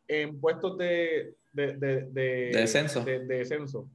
en 0.09 0.41
puestos 0.41 0.77
de, 0.79 1.35
de, 1.53 1.77
de, 1.77 2.03
de, 2.03 2.23
De 2.53 2.61
descenso. 2.61 3.03
de- 3.05 3.21
de 3.27 3.39
descenso. 3.39 3.89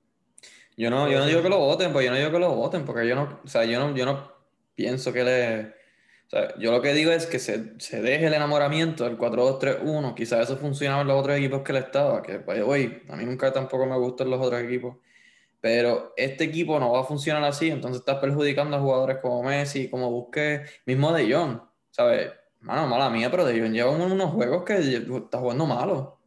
yo 0.77 0.89
no, 0.89 1.09
yo 1.09 1.19
no 1.19 1.25
digo 1.25 1.41
que 1.41 1.49
lo 1.49 1.59
voten, 1.59 1.91
pues 1.93 2.05
yo 2.05 2.11
no 2.11 2.17
digo 2.17 2.31
que 2.31 2.39
lo 2.39 2.55
voten, 2.55 2.85
porque 2.85 3.07
yo 3.07 3.15
no, 3.15 3.39
o 3.43 3.47
sea, 3.47 3.65
yo 3.65 3.79
no, 3.79 3.95
yo 3.95 4.05
no 4.05 4.31
pienso 4.75 5.13
que 5.13 5.23
le, 5.23 5.59
o 5.61 6.29
sea, 6.29 6.57
yo 6.57 6.71
lo 6.71 6.81
que 6.81 6.93
digo 6.93 7.11
es 7.11 7.25
que 7.27 7.39
se, 7.39 7.79
se 7.79 8.01
deje 8.01 8.27
el 8.27 8.33
enamoramiento 8.33 9.03
del 9.03 9.17
4-2-3-1, 9.17 10.15
quizás 10.15 10.41
eso 10.49 10.57
funcionaba 10.57 11.01
en 11.01 11.07
los 11.07 11.19
otros 11.19 11.37
equipos 11.37 11.61
que 11.61 11.73
le 11.73 11.79
estaba, 11.79 12.21
que, 12.23 12.39
the 12.39 12.63
way, 12.63 13.03
a 13.09 13.15
mí 13.15 13.25
nunca 13.25 13.51
tampoco 13.53 13.85
me 13.85 13.97
gustan 13.97 14.29
los 14.29 14.41
otros 14.41 14.61
equipos, 14.61 14.97
pero 15.59 16.13
este 16.17 16.45
equipo 16.45 16.79
no 16.79 16.93
va 16.93 17.01
a 17.01 17.03
funcionar 17.03 17.43
así, 17.43 17.69
entonces 17.69 17.99
estás 17.99 18.17
perjudicando 18.17 18.77
a 18.77 18.79
jugadores 18.79 19.17
como 19.21 19.43
Messi, 19.43 19.89
como 19.89 20.09
Busquets, 20.09 20.81
mismo 20.85 21.11
De 21.13 21.31
Jong, 21.31 21.59
¿sabes? 21.91 22.31
Mano, 22.61 22.87
mala 22.87 23.09
mía, 23.09 23.29
pero 23.31 23.45
De 23.45 23.59
Jong 23.59 23.71
lleva 23.73 23.91
unos 23.91 24.29
juegos 24.31 24.63
que 24.63 24.77
está 24.77 25.39
jugando 25.39 25.65
malo, 25.65 26.19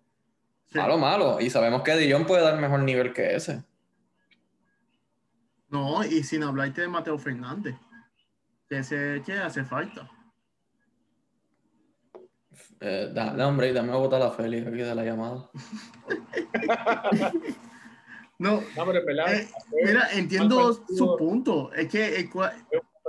Sí. 0.66 0.78
malo, 0.78 0.98
malo, 0.98 1.40
y 1.40 1.48
sabemos 1.50 1.82
que 1.82 1.92
De 1.92 2.12
Jong 2.12 2.26
puede 2.26 2.42
dar 2.42 2.58
mejor 2.60 2.80
nivel 2.80 3.12
que 3.12 3.34
ese. 3.36 3.62
No, 5.68 6.04
y 6.04 6.22
sin 6.24 6.42
hablarte 6.42 6.80
de 6.82 6.88
Mateo 6.88 7.18
Fernández, 7.18 7.76
que 8.68 8.78
ese 8.78 9.22
que 9.24 9.32
hace 9.34 9.64
falta. 9.64 10.10
Eh, 12.80 13.10
dale, 13.14 13.42
hombre, 13.44 13.70
y 13.70 13.72
dame 13.72 13.92
a 13.92 13.96
botar 13.96 14.20
a 14.22 14.30
Félix 14.30 14.66
aquí 14.66 14.76
de 14.78 14.94
la 14.94 15.04
llamada. 15.04 15.48
No, 18.36 18.60
No, 18.76 18.84
pero 18.84 18.98
Eh, 19.28 19.48
mira, 19.84 20.08
entiendo 20.12 20.72
su 20.88 21.16
punto. 21.16 21.72
Es 21.72 21.88
que 21.88 22.16
el 22.16 22.28
cua- 22.30 22.52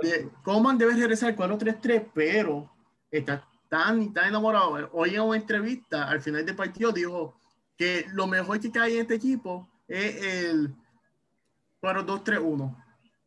de- 0.00 0.30
Coman 0.44 0.78
debe 0.78 0.94
regresar 0.94 1.30
al 1.30 1.36
4-3-3, 1.36 2.06
pero 2.14 2.70
está 3.10 3.46
tan 3.68 4.12
tan 4.12 4.28
enamorado. 4.28 4.88
Hoy 4.92 5.14
en 5.14 5.20
una 5.22 5.36
entrevista, 5.36 6.08
al 6.08 6.20
final 6.20 6.44
del 6.46 6.56
partido, 6.56 6.92
dijo 6.92 7.34
que 7.76 8.06
lo 8.12 8.26
mejor 8.26 8.60
que 8.60 8.78
hay 8.78 8.94
en 8.94 9.00
este 9.02 9.14
equipo 9.16 9.68
es 9.88 10.22
el 10.24 10.74
4-2-3-1. 11.82 12.76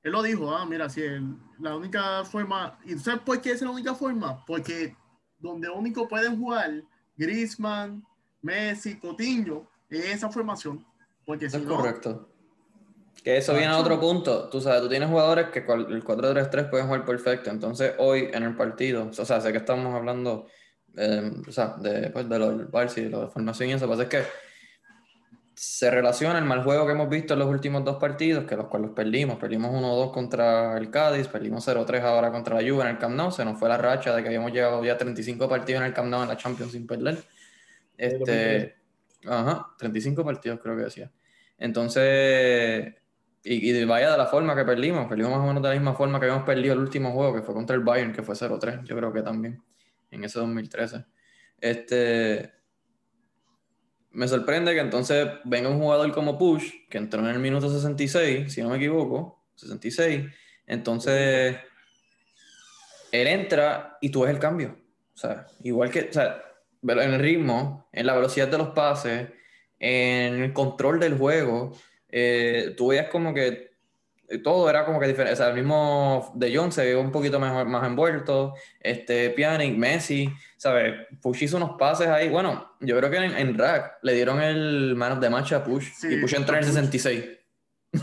Él 0.03 0.12
lo 0.12 0.21
dijo, 0.24 0.55
ah, 0.55 0.65
mira, 0.65 0.89
si 0.89 1.01
el- 1.01 1.36
la 1.59 1.75
única 1.75 2.24
forma, 2.24 2.79
¿y 2.86 2.93
tú 2.93 3.00
sabes 3.00 3.21
por 3.21 3.41
qué 3.41 3.51
es 3.51 3.62
la 3.62 3.69
única 3.69 3.93
forma? 3.93 4.43
Porque 4.45 4.95
donde 5.38 5.69
único 5.69 6.07
pueden 6.07 6.38
jugar 6.39 6.83
Griezmann, 7.17 8.03
Messi, 8.41 8.98
Coutinho, 8.98 9.67
es 9.89 10.05
esa 10.05 10.29
formación. 10.29 10.86
Porque 11.25 11.50
si 11.50 11.57
es 11.57 11.63
no, 11.63 11.75
correcto. 11.75 12.28
Que 13.23 13.38
eso 13.38 13.53
viene 13.53 13.67
a 13.67 13.77
otro 13.77 13.99
punto. 13.99 14.49
Tú 14.49 14.61
sabes, 14.61 14.81
tú 14.81 14.89
tienes 14.89 15.09
jugadores 15.09 15.49
que 15.49 15.59
el 15.59 16.03
4-3-3 16.03 16.69
pueden 16.69 16.88
jugar 16.88 17.05
perfecto. 17.05 17.49
Entonces, 17.49 17.93
hoy 17.97 18.29
en 18.33 18.43
el 18.43 18.55
partido, 18.55 19.09
o 19.09 19.25
sea, 19.25 19.41
sé 19.41 19.51
que 19.51 19.57
estamos 19.57 19.93
hablando 19.93 20.47
eh, 20.95 21.31
o 21.47 21.51
sea, 21.51 21.75
de, 21.79 22.09
pues, 22.09 22.27
de 22.27 22.39
lo 22.39 22.49
del 22.49 22.69
Barça 22.69 22.97
y 22.97 23.09
de 23.09 23.17
de 23.17 23.27
formación 23.27 23.69
y 23.69 23.73
eso. 23.73 23.85
Lo 23.85 23.93
que 23.93 24.03
pasa 24.05 24.17
es 24.17 24.25
que 24.25 24.31
se 25.53 25.91
relaciona 25.91 26.39
el 26.39 26.45
mal 26.45 26.63
juego 26.63 26.85
que 26.85 26.93
hemos 26.93 27.09
visto 27.09 27.33
en 27.33 27.39
los 27.39 27.49
últimos 27.49 27.83
dos 27.83 27.97
partidos, 27.97 28.45
que 28.45 28.55
los 28.55 28.67
cuales 28.67 28.91
perdimos. 28.91 29.38
Perdimos 29.38 29.71
1-2 29.71 30.11
contra 30.11 30.77
el 30.77 30.89
Cádiz, 30.89 31.27
perdimos 31.27 31.67
0-3 31.67 32.01
ahora 32.01 32.31
contra 32.31 32.61
la 32.61 32.69
Juve 32.69 32.83
en 32.83 32.89
el 32.89 32.97
Camp 32.97 33.15
Nou. 33.15 33.31
Se 33.31 33.43
nos 33.43 33.59
fue 33.59 33.69
la 33.69 33.77
racha 33.77 34.15
de 34.15 34.21
que 34.21 34.29
habíamos 34.29 34.51
llegado 34.51 34.83
ya 34.83 34.97
35 34.97 35.49
partidos 35.49 35.81
en 35.81 35.88
el 35.88 35.93
Camp 35.93 36.09
Nou 36.09 36.21
en 36.21 36.29
la 36.29 36.38
Champions 36.38 36.71
sin 36.71 36.88
perder. 36.88 37.17
Este, 37.97 38.75
2013. 39.23 39.27
ajá, 39.27 39.67
35 39.77 40.23
partidos 40.23 40.59
creo 40.61 40.77
que 40.77 40.83
decía. 40.83 41.11
Entonces, 41.57 42.93
y, 43.43 43.69
y 43.69 43.86
vaya 43.86 44.12
de 44.12 44.17
la 44.17 44.27
forma 44.27 44.55
que 44.55 44.65
perdimos, 44.65 45.08
perdimos 45.08 45.31
más 45.31 45.41
o 45.41 45.48
menos 45.48 45.63
de 45.63 45.69
la 45.69 45.75
misma 45.75 45.93
forma 45.93 46.19
que 46.19 46.25
habíamos 46.25 46.46
perdido 46.46 46.74
el 46.74 46.79
último 46.79 47.12
juego, 47.12 47.34
que 47.34 47.41
fue 47.41 47.53
contra 47.53 47.75
el 47.75 47.84
Bayern, 47.84 48.13
que 48.13 48.24
fue 48.24 48.36
0-3, 48.36 48.84
yo 48.84 48.96
creo 48.96 49.13
que 49.13 49.22
también, 49.22 49.63
en 50.12 50.24
ese 50.24 50.39
2013. 50.39 51.05
Este, 51.62 52.51
me 54.12 54.27
sorprende 54.27 54.74
que 54.74 54.79
entonces 54.79 55.27
venga 55.46 55.69
un 55.69 55.79
jugador 55.79 56.12
como 56.12 56.38
Push, 56.38 56.88
que 56.89 56.98
entró 56.98 57.22
en 57.22 57.27
el 57.27 57.39
minuto 57.39 57.69
66, 57.69 58.51
si 58.51 58.62
no 58.62 58.69
me 58.69 58.77
equivoco, 58.77 59.46
66, 59.55 60.25
entonces 60.67 61.58
él 63.12 63.27
entra 63.27 63.98
y 64.01 64.10
tú 64.10 64.22
ves 64.22 64.31
el 64.31 64.39
cambio. 64.39 64.77
O 65.13 65.17
sea, 65.17 65.48
igual 65.63 65.91
que, 65.91 66.08
o 66.10 66.13
sea, 66.13 66.41
en 66.81 67.00
el 67.00 67.19
ritmo, 67.19 67.89
en 67.91 68.05
la 68.05 68.15
velocidad 68.15 68.48
de 68.48 68.58
los 68.58 68.69
pases, 68.69 69.29
en 69.79 70.43
el 70.43 70.53
control 70.53 71.00
del 71.00 71.17
juego, 71.17 71.74
eh, 72.09 72.73
tú 72.77 72.87
veías 72.87 73.09
como 73.09 73.33
que 73.33 73.69
todo 74.43 74.69
era 74.69 74.85
como 74.85 74.99
que 74.99 75.07
diferente. 75.07 75.33
O 75.33 75.35
sea, 75.35 75.49
el 75.49 75.55
mismo 75.55 76.31
De 76.35 76.55
Jong 76.55 76.71
se 76.71 76.85
vio 76.85 77.01
un 77.01 77.11
poquito 77.11 77.39
mejor, 77.39 77.65
más 77.65 77.85
envuelto, 77.85 78.53
este, 78.79 79.31
Pjanic, 79.31 79.75
Messi, 79.75 80.29
¿sabes? 80.57 81.07
Push 81.21 81.43
hizo 81.43 81.57
unos 81.57 81.71
pases 81.77 82.07
ahí. 82.07 82.29
Bueno, 82.29 82.75
yo 82.79 82.97
creo 82.97 83.09
que 83.09 83.17
en, 83.17 83.35
en 83.35 83.57
Rack 83.57 83.97
le 84.03 84.13
dieron 84.13 84.41
el 84.41 84.95
man 84.95 85.13
of 85.13 85.19
the 85.19 85.29
match 85.29 85.53
a 85.53 85.63
Push 85.63 85.87
Sí, 85.95 86.13
y 86.13 86.17
Push 86.21 86.35
entró 86.35 86.55
en 86.55 86.63
el 86.63 86.69
Push. 86.69 86.75
66. 86.75 87.23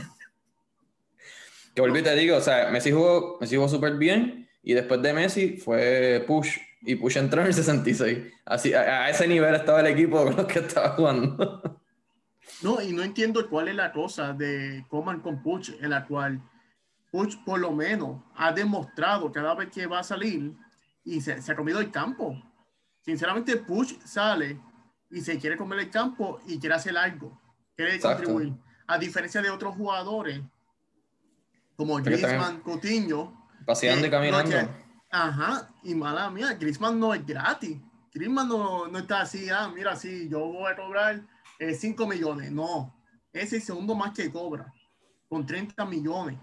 que 1.75 1.81
volví 1.81 2.03
te 2.03 2.15
digo, 2.17 2.37
o 2.37 2.41
sea, 2.41 2.71
Messi 2.71 2.91
jugó, 2.91 3.39
Messi 3.41 3.57
jugó 3.57 3.69
súper 3.69 3.95
bien 3.95 4.49
y 4.63 4.75
después 4.75 5.01
de 5.03 5.13
Messi 5.13 5.57
fue 5.59 6.25
Push 6.27 6.59
y 6.83 6.97
Push 6.97 7.19
entró 7.19 7.41
en 7.41 7.49
el 7.49 7.55
66. 7.55 8.19
Así, 8.45 8.75
a, 8.75 9.05
a 9.05 9.11
ese 9.11 9.29
nivel 9.29 9.55
estaba 9.55 9.81
el 9.81 9.87
equipo 9.87 10.25
con 10.25 10.37
los 10.37 10.47
que 10.47 10.59
estaba 10.59 10.91
jugando. 10.91 11.81
No, 12.63 12.81
y 12.81 12.93
no 12.93 13.03
entiendo 13.03 13.49
cuál 13.49 13.69
es 13.69 13.75
la 13.75 13.93
cosa 13.93 14.33
de 14.33 14.85
Coman 14.89 15.21
con 15.21 15.43
Puch, 15.43 15.71
en 15.81 15.91
la 15.91 16.07
cual 16.07 16.41
Puch 17.11 17.37
por 17.45 17.61
lo 17.61 17.73
menos 17.73 18.23
ha 18.35 18.53
demostrado 18.53 19.31
cada 19.31 19.55
vez 19.55 19.71
que 19.71 19.87
va 19.87 20.01
a 20.01 20.05
salir 20.05 20.55
y 21.05 21.21
se, 21.21 21.41
se 21.43 21.53
ha 21.53 21.57
comido 21.57 21.81
el 21.81 21.91
campo. 21.91 22.41
Sinceramente, 23.03 23.57
Puch 23.59 23.99
sale 24.05 24.59
y 25.11 25.21
se 25.21 25.39
quiere 25.39 25.57
comer 25.57 25.81
el 25.81 25.91
campo 25.91 26.41
y 26.47 26.59
quiere 26.59 26.75
hacer 26.75 26.97
algo, 26.97 27.41
quiere 27.77 27.95
Exacto. 27.95 28.25
contribuir. 28.25 28.55
A 28.89 28.99
diferencia 28.99 29.43
de 29.43 29.51
otros 29.51 29.75
jugadores 29.77 30.41
como 31.77 31.97
Griezmann, 31.97 32.61
Coutinho, 32.61 33.49
Paseando 33.67 34.07
y 34.07 34.11
caminando. 34.11 34.45
no, 34.45 34.49
que- 34.67 34.87
Ajá, 35.11 35.69
y 35.83 35.95
mala 35.95 36.31
mía, 36.31 36.55
Griezmann 36.55 36.99
no 36.99 37.15
es 37.15 37.25
gratis. 37.25 37.79
Griezmann 38.13 38.49
no, 38.49 38.87
no 38.89 38.99
está 38.99 39.21
así, 39.21 39.49
ah, 39.51 39.71
mira, 39.75 39.95
sí, 39.95 40.29
yo 40.29 40.41
voy 40.41 40.73
a 40.73 40.77
cobrar 40.77 41.23
5 41.59 42.07
millones. 42.07 42.51
No, 42.53 42.95
es 43.33 43.53
el 43.53 43.63
segundo 43.63 43.95
más 43.95 44.13
que 44.13 44.31
cobra, 44.31 44.73
con 45.29 45.47
30 45.47 45.85
millones. 45.85 46.39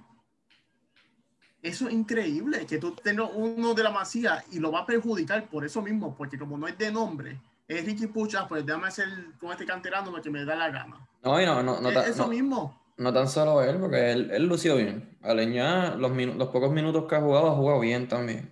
Eso 1.61 1.87
es 1.87 1.93
increíble, 1.93 2.65
que 2.65 2.77
tú 2.77 2.91
tengas 2.93 3.29
uno 3.33 3.73
de 3.73 3.83
la 3.83 3.89
masía 3.91 4.43
y 4.51 4.59
lo 4.59 4.71
va 4.71 4.79
a 4.81 4.85
perjudicar 4.85 5.47
por 5.49 5.63
eso 5.63 5.81
mismo, 5.81 6.13
porque 6.13 6.37
como 6.37 6.57
no 6.57 6.67
es 6.67 6.77
de 6.77 6.91
nombre, 6.91 7.39
es 7.67 7.85
Ricky 7.85 8.07
Pucha, 8.07 8.45
pues 8.47 8.65
déjame 8.65 8.87
hacer 8.87 9.07
con 9.39 9.51
este 9.51 9.65
canterano 9.65 10.11
lo 10.11 10.21
que 10.21 10.29
me 10.29 10.43
da 10.43 10.55
la 10.55 10.69
gana. 10.69 11.07
No, 11.23 11.41
y 11.41 11.45
no, 11.45 11.63
no, 11.63 11.79
no, 11.79 11.87
Es 11.89 11.95
ta- 11.95 12.05
eso 12.07 12.23
no- 12.23 12.27
mismo. 12.29 12.81
no 12.97 13.13
tan 13.13 13.29
solo 13.29 13.63
él, 13.63 13.77
porque 13.79 14.11
él, 14.11 14.29
él 14.31 14.45
lució 14.45 14.75
bien. 14.75 15.17
Aleñá, 15.21 15.95
los, 15.95 16.11
los 16.35 16.49
pocos 16.49 16.69
minutos 16.73 17.05
que 17.07 17.15
ha 17.15 17.21
jugado, 17.21 17.51
ha 17.51 17.55
jugado 17.55 17.79
bien 17.79 18.09
también. 18.09 18.51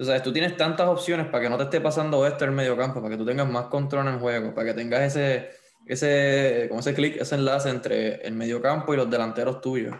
Sabes, 0.00 0.24
tú 0.24 0.32
tienes 0.32 0.56
tantas 0.56 0.88
opciones 0.88 1.26
para 1.28 1.44
que 1.44 1.48
no 1.48 1.56
te 1.56 1.62
esté 1.62 1.80
pasando 1.80 2.26
esto 2.26 2.42
en 2.42 2.50
el 2.50 2.56
medio 2.56 2.76
campo, 2.76 3.00
para 3.00 3.10
que 3.12 3.18
tú 3.18 3.24
tengas 3.24 3.48
más 3.48 3.66
control 3.66 4.08
en 4.08 4.14
el 4.14 4.18
juego, 4.20 4.52
para 4.52 4.66
que 4.66 4.74
tengas 4.74 5.02
ese, 5.02 5.50
ese, 5.86 6.66
como 6.68 6.80
ese 6.80 6.94
clic, 6.94 7.16
ese 7.20 7.34
enlace 7.34 7.68
entre 7.70 8.26
el 8.26 8.34
medio 8.34 8.60
campo 8.62 8.94
y 8.94 8.96
los 8.96 9.10
delanteros 9.10 9.60
tuyos. 9.60 9.94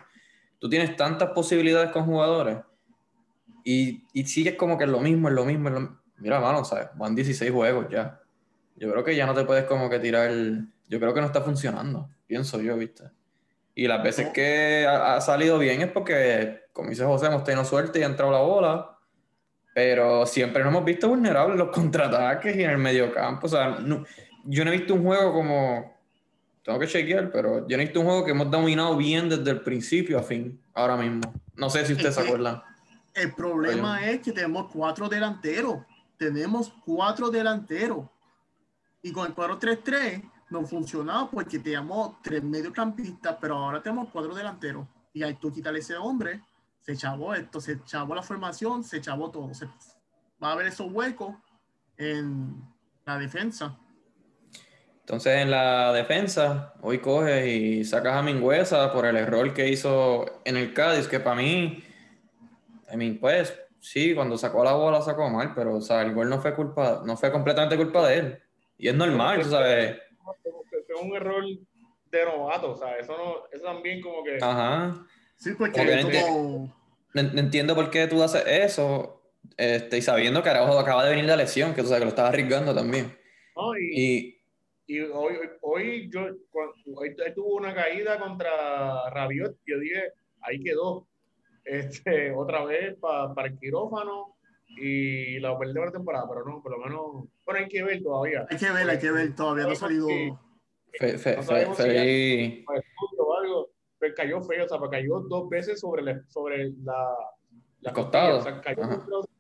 Tú 0.59 0.69
tienes 0.69 0.97
tantas 0.97 1.31
posibilidades 1.31 1.91
con 1.91 2.05
jugadores 2.05 2.59
y, 3.65 4.05
y 4.13 4.25
sigues 4.27 4.55
como 4.57 4.79
que 4.79 4.85
es 4.85 4.91
lo 4.91 5.01
mismo, 5.01 5.29
es 5.29 5.35
lo 5.35 5.45
mismo, 5.45 5.69
es 5.69 5.75
lo 5.75 5.81
mi- 5.81 5.89
Mira, 6.19 6.39
mano, 6.41 6.65
¿sabes? 6.65 6.89
Van 6.95 7.15
16 7.17 7.51
juegos 7.51 7.87
ya. 7.91 8.21
Yo 8.77 8.91
creo 8.93 9.03
que 9.03 9.17
ya 9.17 9.27
no 9.27 9.35
te 9.35 9.45
puedes 9.45 9.65
como 9.65 9.91
que 9.91 9.99
tirar 9.99 10.31
el... 10.31 10.69
Yo 10.89 11.01
creo 11.01 11.13
que 11.15 11.21
no 11.21 11.27
está 11.27 11.41
funcionando, 11.41 12.09
pienso 12.29 12.61
yo, 12.61 12.77
¿viste? 12.77 13.05
Y 13.75 13.89
las 13.89 14.03
veces 14.05 14.29
que 14.29 14.87
ha, 14.87 15.17
ha 15.17 15.21
salido 15.21 15.59
bien 15.59 15.81
es 15.83 15.91
porque, 15.91 16.61
como 16.73 16.91
dice 16.91 17.05
José, 17.05 17.27
hemos 17.27 17.43
tenido 17.43 17.65
suerte 17.65 17.99
y 17.99 18.03
ha 18.03 18.07
entrado 18.07 18.31
la 18.31 18.39
bola, 18.41 18.99
pero 19.75 20.27
siempre 20.27 20.63
nos 20.63 20.71
hemos 20.71 20.85
visto 20.85 21.09
vulnerables 21.09 21.55
en 21.55 21.67
los 21.67 21.75
contraataques 21.75 22.55
y 22.57 22.63
en 22.63 22.71
el 22.71 22.79
mediocampo. 22.79 23.47
O 23.47 23.51
sea, 23.51 23.71
no- 23.81 24.05
yo 24.45 24.65
no 24.65 24.73
he 24.73 24.79
visto 24.79 24.95
un 24.95 25.05
juego 25.05 25.33
como... 25.33 25.93
Tengo 26.65 26.79
que 26.79 26.87
chequear, 26.87 27.33
pero 27.33 27.67
yo 27.67 27.77
no 27.77 27.83
he 27.83 27.87
visto 27.87 28.01
un 28.01 28.07
juego 28.07 28.25
que 28.25 28.31
hemos 28.31 28.49
dominado 28.51 28.97
bien 28.97 29.29
desde 29.29 29.51
el 29.51 29.63
principio 29.63 30.19
a 30.19 30.23
fin, 30.23 30.61
ahora 30.75 30.97
mismo. 30.97 31.21
No 31.57 31.69
sé 31.69 31.85
si 31.85 31.93
ustedes 31.93 32.15
se 32.15 32.21
acuerdan. 32.21 32.63
El 33.15 33.35
problema 33.35 34.09
es 34.09 34.21
que 34.21 34.33
tenemos 34.33 34.71
cuatro 34.73 35.09
delanteros. 35.09 35.79
Tenemos 36.17 36.73
cuatro 36.85 37.31
delanteros. 37.31 38.07
Y 39.03 39.11
con 39.11 39.27
el 39.27 39.35
4-3-3 39.35 40.23
no 40.51 40.65
funcionaba 40.65 41.29
porque 41.31 41.59
teníamos 41.59 42.23
tres 42.23 42.43
mediocampistas, 42.45 43.37
pero 43.41 43.57
ahora 43.57 43.83
tenemos 43.83 44.09
cuatro 44.13 44.35
delanteros. 44.35 44.87
Y 45.13 45.23
ahí 45.23 45.35
tú 45.35 45.53
quitarle 45.53 45.81
ese 45.81 45.97
hombre, 45.97 46.41
se 46.81 46.97
chavó 46.97 47.35
esto, 47.35 47.61
se 47.61 47.83
chavó 47.85 48.15
la 48.15 48.23
formación, 48.23 48.85
se 48.85 49.01
chavó 49.01 49.31
todo. 49.31 49.51
va 50.43 50.49
a 50.51 50.53
haber 50.53 50.67
esos 50.67 50.93
huecos 50.93 51.35
en 51.97 52.63
la 53.05 53.19
defensa. 53.19 53.77
Entonces 55.03 55.43
en 55.43 55.51
la 55.51 55.93
defensa, 55.93 56.75
hoy 56.81 56.99
coges 56.99 57.47
y 57.47 57.85
sacas 57.85 58.15
a 58.15 58.23
Mingüesa 58.23 58.93
por 58.93 59.05
el 59.05 59.17
error 59.17 59.53
que 59.53 59.69
hizo 59.69 60.27
en 60.45 60.57
el 60.57 60.73
Cádiz, 60.73 61.09
que 61.09 61.19
para 61.19 61.37
mí, 61.37 61.83
I 62.93 62.97
mean, 62.97 63.19
pues 63.19 63.53
sí, 63.81 64.15
cuando 64.15 64.39
sacó 64.39 64.63
la 64.63 64.75
bola 64.75 65.03
sacó 65.03 65.29
mal, 65.29 65.55
pero 65.57 65.75
o 65.75 65.81
sea, 65.81 66.03
el 66.03 66.15
gol 66.15 66.31
no 66.31 66.41
fue 66.41 66.55
culpa, 66.55 67.03
no 67.05 67.17
fue 67.17 67.33
completamente 67.33 67.77
culpa 67.77 68.07
de 68.07 68.19
él. 68.19 68.43
Y 68.79 68.89
es 68.89 68.95
normal, 68.95 69.45
¿sabes? 69.45 69.99
Fue 70.87 71.03
un 71.03 71.17
error 71.17 71.45
de 72.11 72.25
novato, 72.25 72.73
o 72.73 72.77
sea, 72.77 72.97
eso, 72.97 73.17
no, 73.17 73.35
eso 73.51 73.65
también 73.65 74.01
como 74.01 74.23
que... 74.23 74.39
Ajá. 74.41 75.05
Sí, 75.37 75.51
porque 75.59 75.85
no, 77.15 77.31
entiendo 77.41 77.75
por 77.75 77.91
qué 77.91 78.07
tú 78.07 78.23
haces 78.23 78.45
eso, 78.47 79.21
este, 79.57 79.99
y 79.99 80.03
sabiendo 80.03 80.45
que 80.45 80.51
Araujo 80.51 80.79
acaba 80.79 81.05
de 81.05 81.11
venir 81.11 81.27
de 81.27 81.37
lesión, 81.37 81.75
que 81.75 81.83
tú 81.83 81.89
sabes 81.89 82.01
que 82.01 82.05
lo 82.05 82.11
estaba 82.11 82.29
arriesgando 82.29 82.73
también. 82.73 83.19
No, 83.57 83.77
y 83.77 84.42
y 84.42 84.42
hoy, 85.13 85.35
hoy 85.61 86.11
yo 86.11 86.27
hoy 86.95 87.17
tuvo 87.35 87.57
una 87.57 87.75
caída 87.75 88.19
contra 88.19 89.11
Rabiot, 89.11 89.57
yo 89.67 89.79
dije, 89.79 90.13
ahí 90.41 90.61
quedó. 90.61 91.07
Este, 91.65 92.33
otra 92.37 92.65
vez 92.65 92.97
para 92.99 93.47
el 93.47 93.59
quirófano 93.59 94.37
y 94.69 95.39
la 95.39 95.59
perdió 95.59 95.85
la 95.85 95.93
temporada, 95.93 96.27
pero 96.29 96.45
no, 96.45 96.63
por 96.63 96.73
lo 96.73 96.79
menos, 96.79 97.29
bueno, 97.45 97.61
hay 97.61 97.69
que 97.69 97.83
ver 97.83 98.03
todavía. 98.03 98.47
Hay 98.49 98.57
que 98.57 98.71
ver, 98.71 98.89
hay 98.89 98.99
que 98.99 99.11
ver, 99.11 99.35
todavía 99.35 99.65
no 99.65 99.71
ha 99.71 99.77
salido. 99.77 100.09
Fe, 100.99 101.19
fe, 101.19 101.37
no 101.37 101.43
fe, 101.43 101.67
fe, 101.75 102.65
o 103.19 103.35
algo, 103.35 103.71
pero 103.99 104.15
cayó 104.15 104.43
feo, 104.43 104.65
o 104.65 104.69
sea, 104.69 104.79
cayó 104.91 105.21
dos 105.21 105.49
veces 105.49 105.81
sobre, 105.81 106.03
la, 106.03 106.23
sobre 106.29 106.71
la, 106.83 107.15
la 107.81 107.93
costado. 107.93 108.39
O 108.39 108.43
sea, 108.43 108.61
cayó 108.61 108.83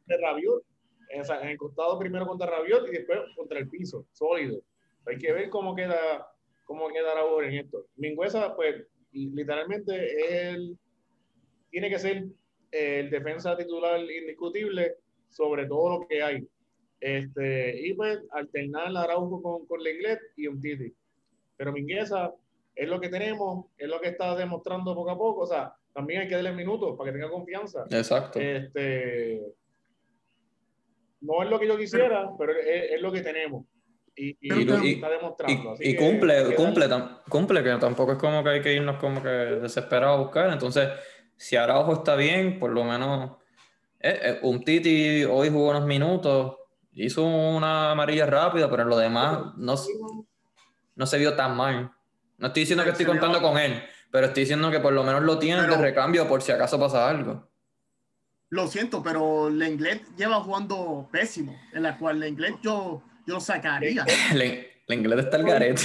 de 0.06 0.16
Rabiot, 0.18 0.64
en 1.10 1.48
el 1.48 1.58
costado 1.58 1.98
primero 1.98 2.26
contra 2.26 2.46
Rabiot 2.46 2.88
y 2.88 2.92
después 2.92 3.20
contra 3.36 3.58
el 3.58 3.68
piso, 3.68 4.06
sólido. 4.12 4.62
Hay 5.06 5.18
que 5.18 5.32
ver 5.32 5.50
cómo 5.50 5.74
queda, 5.74 6.30
cómo 6.64 6.88
queda 6.88 7.18
ahora 7.18 7.48
en 7.48 7.54
esto. 7.54 7.86
Mingüesa, 7.96 8.54
pues, 8.54 8.86
literalmente, 9.12 10.50
él 10.50 10.78
tiene 11.70 11.88
que 11.90 11.98
ser 11.98 12.24
el 12.70 13.10
defensa 13.10 13.56
titular 13.56 14.00
indiscutible 14.00 14.96
sobre 15.28 15.66
todo 15.66 16.00
lo 16.00 16.06
que 16.06 16.22
hay. 16.22 16.46
Este, 17.00 17.84
y 17.84 17.94
pues 17.94 18.20
alternar 18.30 18.96
Araujo 18.96 19.42
con, 19.42 19.66
con 19.66 19.80
inglés 19.80 20.20
y 20.36 20.46
un 20.46 20.60
Titi. 20.60 20.94
Pero 21.56 21.72
Mingueza 21.72 22.32
es 22.74 22.88
lo 22.88 23.00
que 23.00 23.08
tenemos, 23.08 23.66
es 23.76 23.88
lo 23.88 24.00
que 24.00 24.08
está 24.08 24.36
demostrando 24.36 24.94
poco 24.94 25.10
a 25.10 25.18
poco. 25.18 25.40
O 25.42 25.46
sea, 25.46 25.74
también 25.92 26.22
hay 26.22 26.28
que 26.28 26.36
darle 26.36 26.52
minutos 26.52 26.96
para 26.96 27.10
que 27.10 27.18
tenga 27.18 27.30
confianza. 27.30 27.84
Exacto. 27.90 28.38
Este, 28.38 29.42
no 31.20 31.42
es 31.42 31.50
lo 31.50 31.58
que 31.58 31.66
yo 31.66 31.76
quisiera, 31.76 32.30
pero 32.38 32.52
es 32.52 33.00
lo 33.00 33.10
que 33.10 33.20
tenemos. 33.20 33.64
Y, 34.14 34.36
está 34.92 35.08
demostrando. 35.08 35.74
y 35.80 35.96
cumple, 35.96 36.54
cumple, 36.54 36.88
cumple, 37.28 37.62
que 37.62 37.70
tampoco 37.76 38.12
es 38.12 38.18
como 38.18 38.44
que 38.44 38.50
hay 38.50 38.60
que 38.60 38.74
irnos 38.74 38.96
como 38.96 39.22
que 39.22 39.28
desesperado 39.28 40.14
a 40.14 40.18
buscar. 40.18 40.52
Entonces, 40.52 40.90
si 41.36 41.56
Araujo 41.56 41.94
está 41.94 42.14
bien, 42.14 42.58
por 42.58 42.70
lo 42.70 42.84
menos 42.84 43.38
eh, 44.00 44.20
eh, 44.22 44.38
un 44.42 44.64
Titi 44.64 45.24
hoy 45.24 45.48
jugó 45.48 45.70
unos 45.70 45.86
minutos, 45.86 46.56
hizo 46.92 47.24
una 47.24 47.92
amarilla 47.92 48.26
rápida, 48.26 48.68
pero 48.68 48.82
en 48.82 48.88
lo 48.88 48.98
demás 48.98 49.54
no, 49.56 49.76
no 50.94 51.06
se 51.06 51.18
vio 51.18 51.34
tan 51.34 51.56
mal. 51.56 51.92
No 52.38 52.48
estoy 52.48 52.62
diciendo 52.62 52.84
que 52.84 52.90
estoy 52.90 53.06
contando 53.06 53.40
con 53.40 53.56
él, 53.56 53.82
pero 54.10 54.26
estoy 54.26 54.42
diciendo 54.42 54.70
que 54.70 54.80
por 54.80 54.92
lo 54.92 55.04
menos 55.04 55.22
lo 55.22 55.38
tiene 55.38 55.62
de 55.62 55.76
recambio 55.76 56.28
por 56.28 56.42
si 56.42 56.52
acaso 56.52 56.78
pasa 56.78 57.08
algo. 57.08 57.48
Lo 58.50 58.66
siento, 58.66 59.02
pero 59.02 59.48
Lenglet 59.48 60.04
lleva 60.16 60.40
jugando 60.40 61.08
pésimo, 61.10 61.56
en 61.72 61.84
la 61.84 61.96
cual 61.96 62.20
Lenglet 62.20 62.60
yo 62.60 63.02
yo 63.26 63.40
sacaría. 63.40 64.04
La 64.86 64.94
inglés 64.94 65.20
está 65.20 65.36
el 65.36 65.44
garete. 65.44 65.82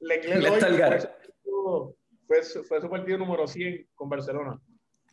La 0.00 0.16
inglés 0.16 0.52
está 0.52 0.68
el 0.68 0.78
garete. 0.78 1.08
Fue, 2.26 2.42
fue 2.42 2.80
su 2.80 2.90
partido 2.90 3.18
número 3.18 3.46
100 3.46 3.88
con 3.94 4.08
Barcelona 4.08 4.60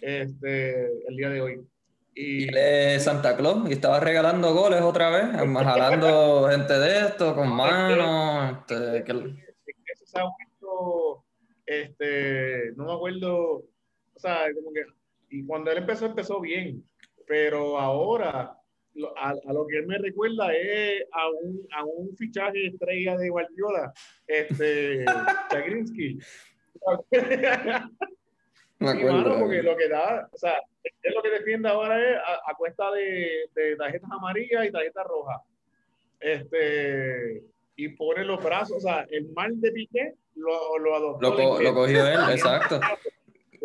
este, 0.01 0.85
el 1.07 1.15
día 1.15 1.29
de 1.29 1.41
hoy. 1.41 1.67
Y, 2.13 2.47
él 2.47 2.57
es 2.57 3.03
Santa 3.03 3.35
Claus 3.35 3.69
y 3.69 3.73
estaba 3.73 3.99
regalando 3.99 4.53
goles 4.53 4.81
otra 4.81 5.09
vez, 5.09 5.25
jalando 5.63 6.47
gente 6.49 6.73
de 6.79 6.99
esto 6.99 7.35
con 7.35 7.49
manos. 7.49 8.57
Este, 8.69 9.03
que... 9.03 9.35
este, 11.65 12.71
no 12.75 12.85
me 12.85 12.93
acuerdo, 12.93 13.65
o 14.13 14.19
sea, 14.19 14.45
como 14.53 14.71
que, 14.71 14.85
y 15.29 15.45
cuando 15.45 15.71
él 15.71 15.79
empezó, 15.79 16.05
empezó 16.05 16.39
bien, 16.39 16.87
pero 17.27 17.77
ahora 17.77 18.57
a, 19.17 19.53
lo 19.53 19.67
que 19.67 19.77
él 19.77 19.87
me 19.87 19.97
recuerda 19.97 20.53
es 20.53 21.03
a 21.11 21.29
un, 21.29 21.67
a 21.73 21.83
un 21.83 22.15
fichaje 22.15 22.67
estrella 22.67 23.17
de 23.17 23.29
Guardiola, 23.29 23.93
este, 24.27 25.05
Chagrinsky. 25.49 26.19
Me 28.77 28.89
acuerdo. 28.89 29.39
porque 29.39 29.63
lo 29.63 29.77
que 29.77 29.87
da, 29.87 30.29
o 30.31 30.37
sea, 30.37 30.59
es 30.83 31.15
lo 31.15 31.21
que 31.21 31.29
defiende 31.29 31.69
ahora 31.69 31.97
es 31.97 32.17
a, 32.45 32.53
cuesta 32.55 32.91
de, 32.91 33.49
de, 33.55 33.75
tarjetas 33.77 34.11
amarillas 34.11 34.65
y 34.65 34.71
tarjetas 34.71 35.07
rojas. 35.07 35.41
Este, 36.19 37.41
y 37.77 37.89
pone 37.89 38.25
los 38.25 38.43
brazos, 38.43 38.77
o 38.77 38.79
sea, 38.81 39.05
el 39.09 39.29
mal 39.31 39.59
de 39.61 39.71
Piqué 39.71 40.15
lo, 40.35 40.77
lo 40.77 40.95
adoptó. 40.95 41.37
Lo, 41.37 41.61
lo 41.61 41.73
cogió 41.73 42.05
él, 42.05 42.19
exacto. 42.31 42.79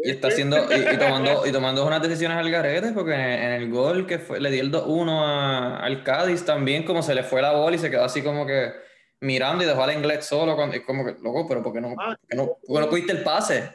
Y 0.03 0.11
está 0.11 0.29
haciendo, 0.29 0.57
y, 0.57 0.99
tomando, 0.99 1.47
y 1.47 1.53
tomando 1.53 1.87
unas 1.87 2.03
decisiones 2.03 2.39
al 2.39 2.51
garete, 2.51 2.93
porque 2.93 3.13
en, 3.13 3.53
el 3.53 3.71
gol 3.71 4.07
que 4.07 4.19
fue, 4.19 4.41
le 4.41 4.51
dio 4.51 4.63
el 4.63 4.73
2-1 4.73 5.79
al 5.81 6.03
Cádiz 6.03 6.45
también, 6.45 6.85
como 6.85 7.03
se 7.03 7.15
le 7.15 7.23
fue 7.23 7.43
la 7.43 7.53
bola 7.53 7.77
y 7.77 7.79
se 7.79 7.91
quedó 7.91 8.05
así 8.05 8.23
como 8.23 8.47
que 8.47 8.73
mirando 9.21 9.63
y 9.63 9.67
dejó 9.67 9.83
al 9.83 9.93
inglés 9.93 10.25
solo, 10.25 10.57
cuando, 10.57 10.77
y 10.77 10.83
como 10.85 11.05
que, 11.05 11.17
loco, 11.21 11.47
pero 11.47 11.63
¿por 11.63 11.75
qué 11.75 11.81
no, 11.83 11.95
ah, 11.99 12.17
no, 12.35 12.57
no 12.67 12.89
cogiste 12.89 13.13
el 13.13 13.23
pase? 13.23 13.71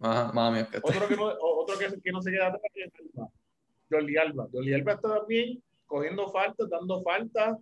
Ajá, 0.00 0.32
mami, 0.32 0.64
que 0.64 0.78
otro, 0.78 1.06
que 1.06 1.16
no, 1.16 1.26
otro 1.40 1.78
que, 1.78 2.00
que 2.00 2.10
no 2.10 2.22
se 2.22 2.32
queda 2.32 2.48
atrás 2.48 2.62
es 2.74 2.92
Alba. 3.14 3.28
Jordi 3.90 4.16
Alba. 4.16 4.48
Jordi 4.52 4.72
Alba 4.72 4.92
está 4.92 5.18
también 5.18 5.62
cogiendo 5.86 6.28
faltas, 6.30 6.68
dando 6.70 7.02
faltas. 7.02 7.58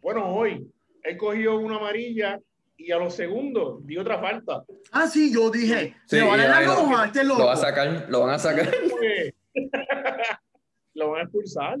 Bueno, 0.00 0.34
hoy 0.34 0.70
he 1.04 1.16
cogido 1.16 1.58
una 1.58 1.76
amarilla 1.76 2.40
y 2.76 2.90
a 2.92 2.98
los 2.98 3.14
segundos 3.14 3.86
dio 3.86 4.00
otra 4.00 4.20
falta. 4.20 4.64
Ah, 4.92 5.06
sí, 5.06 5.32
yo 5.32 5.50
dije, 5.50 5.96
sí, 6.06 6.20
van 6.20 6.40
a 6.40 6.60
lo, 6.60 7.04
este 7.04 7.24
loco. 7.24 7.40
Lo 7.40 7.46
van 7.46 7.56
a 7.56 7.60
sacar, 7.60 8.06
lo 8.08 8.20
van 8.20 8.30
a 8.30 8.38
sacar. 8.38 8.68
lo 10.94 11.10
van 11.10 11.20
a 11.20 11.22
expulsar. 11.22 11.78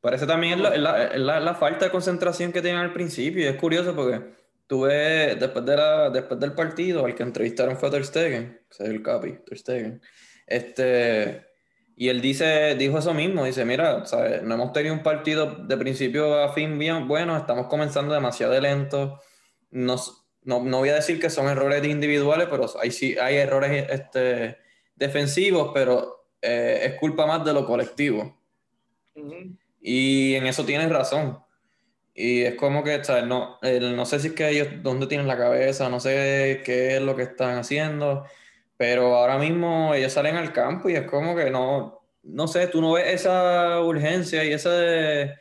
Parece 0.00 0.26
también 0.26 0.62
la, 0.62 0.76
la, 0.76 1.40
la, 1.40 1.54
falta 1.54 1.86
de 1.86 1.90
concentración 1.90 2.52
que 2.52 2.62
tienen 2.62 2.80
al 2.80 2.92
principio. 2.92 3.42
Y 3.42 3.46
es 3.46 3.56
curioso 3.56 3.94
porque 3.94 4.22
tuve, 4.66 5.34
después, 5.34 5.64
de 5.64 5.76
la, 5.76 6.10
después 6.10 6.38
del 6.38 6.52
partido, 6.52 7.04
al 7.04 7.14
que 7.14 7.24
entrevistaron 7.24 7.76
fue 7.76 7.90
Ter 7.90 8.04
Stegen, 8.04 8.60
que 8.70 8.84
es 8.84 8.88
el 8.88 9.02
capi, 9.02 9.38
Ter 9.44 9.58
Stegen. 9.58 10.00
Este, 10.46 11.46
y 11.96 12.08
él 12.08 12.20
dice, 12.20 12.76
dijo 12.76 12.98
eso 12.98 13.12
mismo, 13.12 13.44
dice, 13.44 13.64
mira, 13.64 14.04
¿sabes? 14.06 14.42
no 14.44 14.54
hemos 14.54 14.72
tenido 14.72 14.94
un 14.94 15.02
partido 15.02 15.46
de 15.66 15.76
principio 15.76 16.42
a 16.42 16.52
fin 16.52 16.78
bien 16.78 17.08
bueno, 17.08 17.36
estamos 17.36 17.66
comenzando 17.66 18.14
demasiado 18.14 18.58
lento 18.60 19.20
no, 19.70 19.96
no, 20.42 20.62
no, 20.62 20.78
voy 20.78 20.88
a 20.88 20.94
decir 20.94 21.20
que 21.20 21.30
son 21.30 21.48
errores 21.48 21.84
individuales, 21.84 22.48
pero 22.50 22.66
hay, 22.80 22.90
sí, 22.90 23.16
hay 23.18 23.36
errores 23.36 23.86
este, 23.90 24.58
defensivos, 24.96 25.72
pero 25.74 26.26
eh, 26.40 26.80
es 26.84 26.94
culpa 26.94 27.26
más 27.26 27.44
de 27.44 27.52
lo 27.52 27.66
colectivo. 27.66 28.36
Y 29.80 30.34
en 30.34 30.46
eso 30.46 30.64
tienes 30.64 30.90
razón. 30.90 31.38
Y 32.14 32.42
es 32.42 32.54
como 32.56 32.82
que, 32.82 33.00
No, 33.26 33.58
no 33.62 34.06
sé 34.06 34.20
si 34.20 34.28
es 34.28 34.32
que 34.34 34.48
ellos, 34.48 34.68
dónde 34.82 35.06
tienen 35.06 35.28
la 35.28 35.36
cabeza, 35.36 35.88
no 35.88 36.00
sé 36.00 36.62
qué 36.64 36.96
es 36.96 37.02
lo 37.02 37.14
que 37.14 37.22
están 37.22 37.58
haciendo, 37.58 38.24
pero 38.76 39.16
ahora 39.16 39.38
mismo 39.38 39.94
ellos 39.94 40.12
salen 40.12 40.36
al 40.36 40.52
campo 40.52 40.88
y 40.88 40.94
es 40.94 41.02
como 41.02 41.36
que 41.36 41.50
no, 41.50 42.00
no 42.22 42.48
sé, 42.48 42.66
tú 42.68 42.80
no 42.80 42.92
ves 42.92 43.06
esa 43.06 43.80
urgencia 43.80 44.44
y 44.44 44.52
ese 44.52 45.34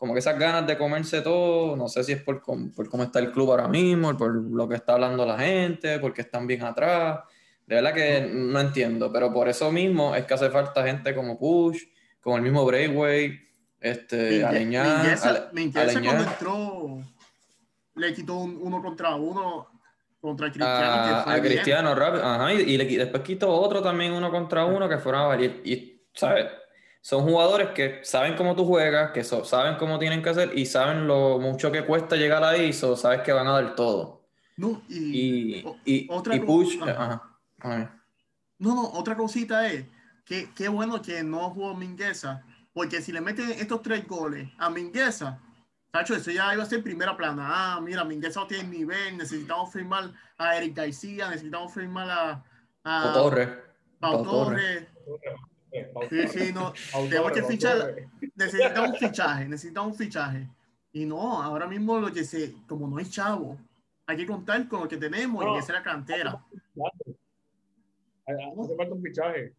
como 0.00 0.14
que 0.14 0.20
esas 0.20 0.38
ganas 0.38 0.66
de 0.66 0.78
comerse 0.78 1.20
todo, 1.20 1.76
no 1.76 1.86
sé 1.86 2.02
si 2.02 2.12
es 2.12 2.22
por, 2.22 2.42
por 2.42 2.88
cómo 2.88 3.02
está 3.02 3.18
el 3.18 3.32
club 3.32 3.50
ahora 3.50 3.68
mismo, 3.68 4.16
por 4.16 4.34
lo 4.34 4.66
que 4.66 4.76
está 4.76 4.94
hablando 4.94 5.26
la 5.26 5.38
gente, 5.38 5.98
porque 5.98 6.22
están 6.22 6.46
bien 6.46 6.62
atrás. 6.62 7.20
De 7.66 7.74
verdad 7.74 7.92
que 7.92 8.30
no 8.32 8.58
entiendo, 8.60 9.12
pero 9.12 9.30
por 9.30 9.46
eso 9.50 9.70
mismo 9.70 10.16
es 10.16 10.24
que 10.24 10.32
hace 10.32 10.48
falta 10.48 10.82
gente 10.86 11.14
como 11.14 11.38
Push, 11.38 11.82
como 12.22 12.36
el 12.36 12.42
mismo 12.42 12.64
Breakway, 12.64 13.38
este, 13.78 14.42
Aleñá. 14.42 15.02
Me 15.52 15.60
interesa 15.60 16.00
cuando 16.02 16.24
entró, 16.24 17.02
le 17.96 18.14
quitó 18.14 18.38
un 18.38 18.58
uno 18.58 18.80
contra 18.80 19.14
uno 19.16 19.68
contra 20.18 20.50
Cristiano. 20.50 20.78
a, 20.80 21.08
que 21.08 21.24
fue 21.24 21.34
a. 21.34 21.42
Cristiano 21.42 21.94
rápido. 21.94 22.24
Ajá, 22.24 22.54
y, 22.54 22.60
y 22.60 22.78
le 22.78 22.86
después 22.86 23.22
quitó 23.22 23.50
otro 23.50 23.82
también 23.82 24.14
uno 24.14 24.30
contra 24.30 24.64
uno 24.64 24.88
que 24.88 24.96
fueron 24.96 25.20
a 25.20 25.26
valer. 25.26 25.60
Y, 25.62 26.00
¿sabes? 26.14 26.46
Son 27.02 27.22
jugadores 27.22 27.68
que 27.70 28.00
saben 28.04 28.36
cómo 28.36 28.54
tú 28.54 28.64
juegas, 28.66 29.12
que 29.12 29.24
so- 29.24 29.44
saben 29.44 29.76
cómo 29.76 29.98
tienen 29.98 30.22
que 30.22 30.28
hacer 30.30 30.56
y 30.56 30.66
saben 30.66 31.06
lo 31.06 31.38
mucho 31.38 31.72
que 31.72 31.84
cuesta 31.86 32.16
llegar 32.16 32.44
ahí, 32.44 32.72
so 32.72 32.94
sabes 32.96 33.22
que 33.22 33.32
van 33.32 33.46
a 33.46 33.52
dar 33.52 33.74
todo. 33.74 34.20
No, 34.56 34.82
y, 34.88 35.58
Y, 35.60 35.62
o- 35.64 35.76
y, 35.84 36.06
otra 36.10 36.36
y 36.36 36.40
push. 36.40 36.78
ajá. 36.82 36.92
Ajá. 36.92 37.38
Ay. 37.60 37.88
No, 38.58 38.74
no, 38.74 38.90
otra 38.92 39.16
cosita 39.16 39.66
es 39.66 39.86
que 40.26 40.50
qué 40.54 40.68
bueno 40.68 41.00
que 41.00 41.22
no 41.22 41.48
jugó 41.50 41.74
Mingueza, 41.74 42.42
porque 42.74 43.00
si 43.00 43.12
le 43.12 43.22
meten 43.22 43.50
estos 43.52 43.80
tres 43.82 44.06
goles 44.06 44.48
a 44.58 44.68
Mingueza, 44.68 45.40
Tacho, 45.90 46.14
eso 46.14 46.30
ya 46.30 46.52
iba 46.54 46.62
a 46.62 46.66
ser 46.66 46.82
primera 46.84 47.16
plana. 47.16 47.48
Ah, 47.48 47.80
mira, 47.80 48.04
Mingueza 48.04 48.40
no 48.40 48.46
tiene 48.46 48.68
nivel, 48.68 49.16
necesitamos 49.16 49.72
firmar 49.72 50.12
a 50.38 50.56
Eric 50.56 50.76
García, 50.76 51.28
necesitamos 51.30 51.72
firmar 51.72 52.08
a, 52.10 52.44
a 52.84 53.12
Torres. 53.14 53.48
Torres. 54.00 54.86
Sí, 56.08 56.28
sí, 56.28 56.52
no, 56.52 56.72
tenemos 57.08 57.32
que 57.32 57.42
fichar, 57.44 57.94
necesitamos 58.34 58.90
un 58.90 58.96
fichaje, 58.96 59.48
necesitamos 59.48 59.92
un 59.92 59.98
fichaje. 59.98 60.48
Y 60.92 61.04
no, 61.06 61.40
ahora 61.40 61.66
mismo 61.68 61.98
lo 61.98 62.12
que 62.12 62.24
se, 62.24 62.52
como 62.66 62.88
no 62.88 62.96
hay 62.98 63.08
chavo, 63.08 63.56
hay 64.06 64.16
que 64.16 64.26
contar 64.26 64.66
con 64.66 64.80
lo 64.80 64.88
que 64.88 64.96
tenemos 64.96 65.44
No. 65.44 65.54
y 65.54 65.58
esa 65.58 65.72
es 65.72 65.78
la 65.78 65.82
cantera. 65.84 66.44
Hace 68.26 68.76
falta 68.76 68.94
un 68.94 69.02
fichaje. 69.02 69.54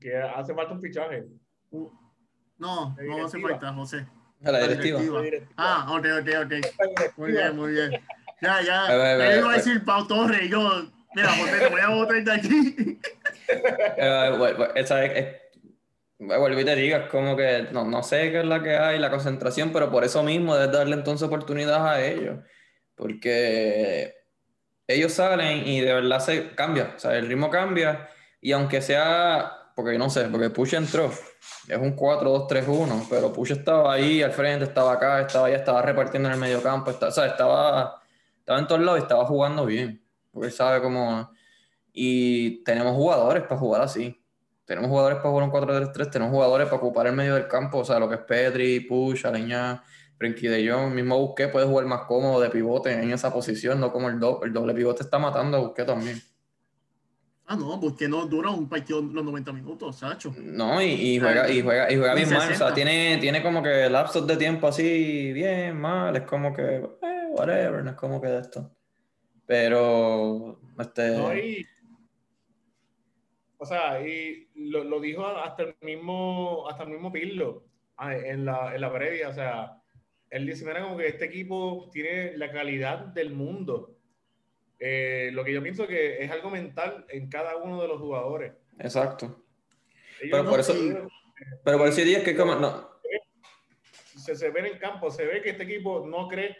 Que 0.00 0.16
hace 0.16 0.54
falta 0.54 0.72
un 0.72 0.80
fichaje. 0.80 1.26
Uh, 1.70 1.90
No, 2.58 2.96
no 2.98 3.26
hace 3.26 3.40
falta, 3.40 3.72
José. 3.74 4.06
A 4.44 4.50
la 4.52 4.60
La 4.60 4.68
directiva. 4.68 5.22
Ah, 5.56 5.86
ok, 5.90 6.06
ok, 6.20 6.28
ok. 6.44 7.16
Muy 7.18 7.32
bien, 7.32 7.56
muy 7.56 7.72
bien. 7.72 7.90
Ya, 8.40 8.62
ya. 8.62 8.88
Yo 8.88 9.38
iba 9.40 9.52
a 9.52 9.56
decir 9.56 9.84
Pau 9.84 10.06
Torres 10.06 10.48
yo, 10.50 10.90
mira, 11.24 11.58
te 11.60 11.68
voy 11.68 11.80
a 11.80 11.88
botar 11.88 12.22
de 12.22 12.32
aquí. 12.32 13.00
Eh, 13.48 14.34
bueno, 14.38 14.66
esa 14.74 15.04
es- 15.04 15.16
es- 15.16 15.36
vuelvo 16.18 16.60
y 16.60 16.64
te 16.64 16.74
digo, 16.76 16.96
es 16.96 17.08
como 17.08 17.36
que 17.36 17.68
no, 17.72 17.84
no 17.84 18.02
sé 18.02 18.30
qué 18.32 18.40
es 18.40 18.44
la 18.46 18.62
que 18.62 18.76
hay, 18.76 18.98
la 18.98 19.10
concentración, 19.10 19.70
pero 19.72 19.90
por 19.90 20.04
eso 20.04 20.22
mismo 20.22 20.56
debes 20.56 20.72
darle 20.72 20.94
entonces 20.94 21.26
oportunidad 21.26 21.86
a 21.86 22.04
ellos, 22.04 22.38
porque 22.94 24.14
ellos 24.88 25.12
salen 25.12 25.66
y 25.66 25.80
de 25.80 25.92
verdad 25.92 26.20
se 26.20 26.50
cambia, 26.54 26.92
o 26.96 26.98
sea, 26.98 27.16
el 27.16 27.28
ritmo 27.28 27.50
cambia 27.50 28.08
y 28.40 28.52
aunque 28.52 28.80
sea, 28.80 29.52
porque 29.74 29.98
no 29.98 30.08
sé, 30.10 30.24
porque 30.24 30.50
Push 30.50 30.74
entró, 30.74 31.10
es 31.68 31.78
un 31.78 31.94
4-2-3-1, 31.94 33.06
pero 33.10 33.32
Push 33.32 33.52
estaba 33.52 33.92
ahí 33.92 34.22
al 34.22 34.32
frente, 34.32 34.64
estaba 34.64 34.92
acá, 34.94 35.20
estaba 35.20 35.46
allá, 35.48 35.56
estaba 35.56 35.82
repartiendo 35.82 36.28
en 36.28 36.34
el 36.34 36.40
medio 36.40 36.62
campo, 36.62 36.90
está- 36.90 37.08
o 37.08 37.12
sea, 37.12 37.26
estaba, 37.26 38.00
estaba 38.38 38.58
en 38.58 38.66
todos 38.66 38.80
lados 38.80 39.00
y 39.00 39.02
estaba 39.02 39.26
jugando 39.26 39.66
bien, 39.66 40.02
porque 40.36 40.48
él 40.48 40.52
sabe 40.52 40.82
cómo... 40.82 41.30
Y 41.94 42.62
tenemos 42.62 42.94
jugadores 42.94 43.44
para 43.44 43.58
jugar 43.58 43.80
así. 43.80 44.22
Tenemos 44.66 44.90
jugadores 44.90 45.16
para 45.16 45.30
jugar 45.30 45.44
un 45.44 45.50
4-3-3, 45.50 46.10
tenemos 46.10 46.30
jugadores 46.30 46.66
para 46.66 46.76
ocupar 46.76 47.06
el 47.06 47.14
medio 47.14 47.34
del 47.34 47.48
campo, 47.48 47.78
o 47.78 47.84
sea, 47.86 47.98
lo 47.98 48.06
que 48.06 48.16
es 48.16 48.20
Pedri, 48.20 48.80
Push, 48.80 49.24
Aleñá, 49.24 49.82
Frenkie 50.18 50.48
de 50.48 50.70
Jong, 50.70 50.92
mismo 50.92 51.18
Busquets 51.18 51.50
puede 51.50 51.66
jugar 51.66 51.86
más 51.86 52.02
cómodo 52.02 52.38
de 52.38 52.50
pivote 52.50 52.92
en 52.92 53.12
esa 53.12 53.32
posición, 53.32 53.80
no 53.80 53.90
como 53.90 54.10
el 54.10 54.20
doble. 54.20 54.48
El 54.48 54.52
doble 54.52 54.74
pivote 54.74 55.04
está 55.04 55.18
matando 55.18 55.56
a 55.56 55.60
Busquets 55.60 55.86
también. 55.86 56.20
Ah, 57.46 57.56
no, 57.56 57.80
porque 57.80 58.08
no 58.08 58.26
dura 58.26 58.50
un 58.50 58.68
partido 58.68 59.00
los 59.00 59.24
90 59.24 59.52
minutos, 59.54 59.96
Sacho. 59.96 60.34
No, 60.36 60.82
y, 60.82 60.86
y 60.86 61.18
juega, 61.18 61.48
y 61.48 61.62
juega, 61.62 61.90
y 61.90 61.96
juega 61.96 62.14
bien 62.14 62.28
mal, 62.28 62.38
o 62.38 62.42
60. 62.42 62.66
sea, 62.66 62.74
tiene, 62.74 63.16
tiene 63.18 63.42
como 63.42 63.62
que 63.62 63.88
lapsos 63.88 64.26
de 64.26 64.36
tiempo 64.36 64.66
así, 64.66 65.32
bien, 65.32 65.80
mal, 65.80 66.14
es 66.16 66.22
como 66.22 66.52
que, 66.52 66.76
eh, 66.76 67.26
whatever, 67.30 67.82
no 67.82 67.90
es 67.90 67.96
como 67.96 68.20
que 68.20 68.26
de 68.26 68.40
esto. 68.40 68.75
Pero, 69.46 70.58
este, 70.78 71.16
No, 71.16 71.34
y- 71.36 71.66
o 73.58 73.64
sea, 73.64 74.06
y 74.06 74.48
lo, 74.54 74.84
lo 74.84 75.00
dijo 75.00 75.24
hasta 75.26 75.62
el 75.62 75.76
mismo, 75.80 76.68
hasta 76.68 76.82
el 76.82 76.90
mismo 76.90 77.10
Pirlo 77.12 77.64
ah, 77.96 78.14
en 78.14 78.44
la, 78.44 78.74
en 78.74 78.80
la 78.80 78.92
previa. 78.92 79.28
O 79.28 79.32
sea, 79.32 79.80
él 80.30 80.46
dice, 80.46 80.64
mira, 80.66 80.82
como 80.82 80.96
que 80.98 81.06
este 81.06 81.24
equipo 81.26 81.88
tiene 81.92 82.36
la 82.36 82.50
calidad 82.52 82.98
del 83.06 83.30
mundo. 83.32 83.96
Eh, 84.78 85.30
lo 85.32 85.42
que 85.44 85.54
yo 85.54 85.62
pienso 85.62 85.86
que 85.86 86.22
es 86.22 86.30
algo 86.30 86.50
mental 86.50 87.06
en 87.08 87.30
cada 87.30 87.56
uno 87.56 87.80
de 87.80 87.88
los 87.88 87.98
jugadores. 88.00 88.52
exacto. 88.78 89.42
Ellos 90.20 90.30
Pero 90.32 90.42
no- 90.44 90.50
por 90.50 90.60
eso- 90.60 90.74
ellos- 90.74 91.12
Pero 91.64 91.78
por 91.78 91.88
eso 91.88 92.00
diría 92.00 92.24
que 92.24 92.34
como, 92.36 92.54
no, 92.56 92.88
se, 94.16 94.34
se 94.34 94.50
ve 94.50 94.60
en 94.60 94.66
el 94.66 94.78
campo, 94.78 95.10
se 95.10 95.24
ve 95.26 95.40
que 95.42 95.50
este 95.50 95.62
equipo 95.64 96.06
no 96.06 96.26
cree 96.28 96.56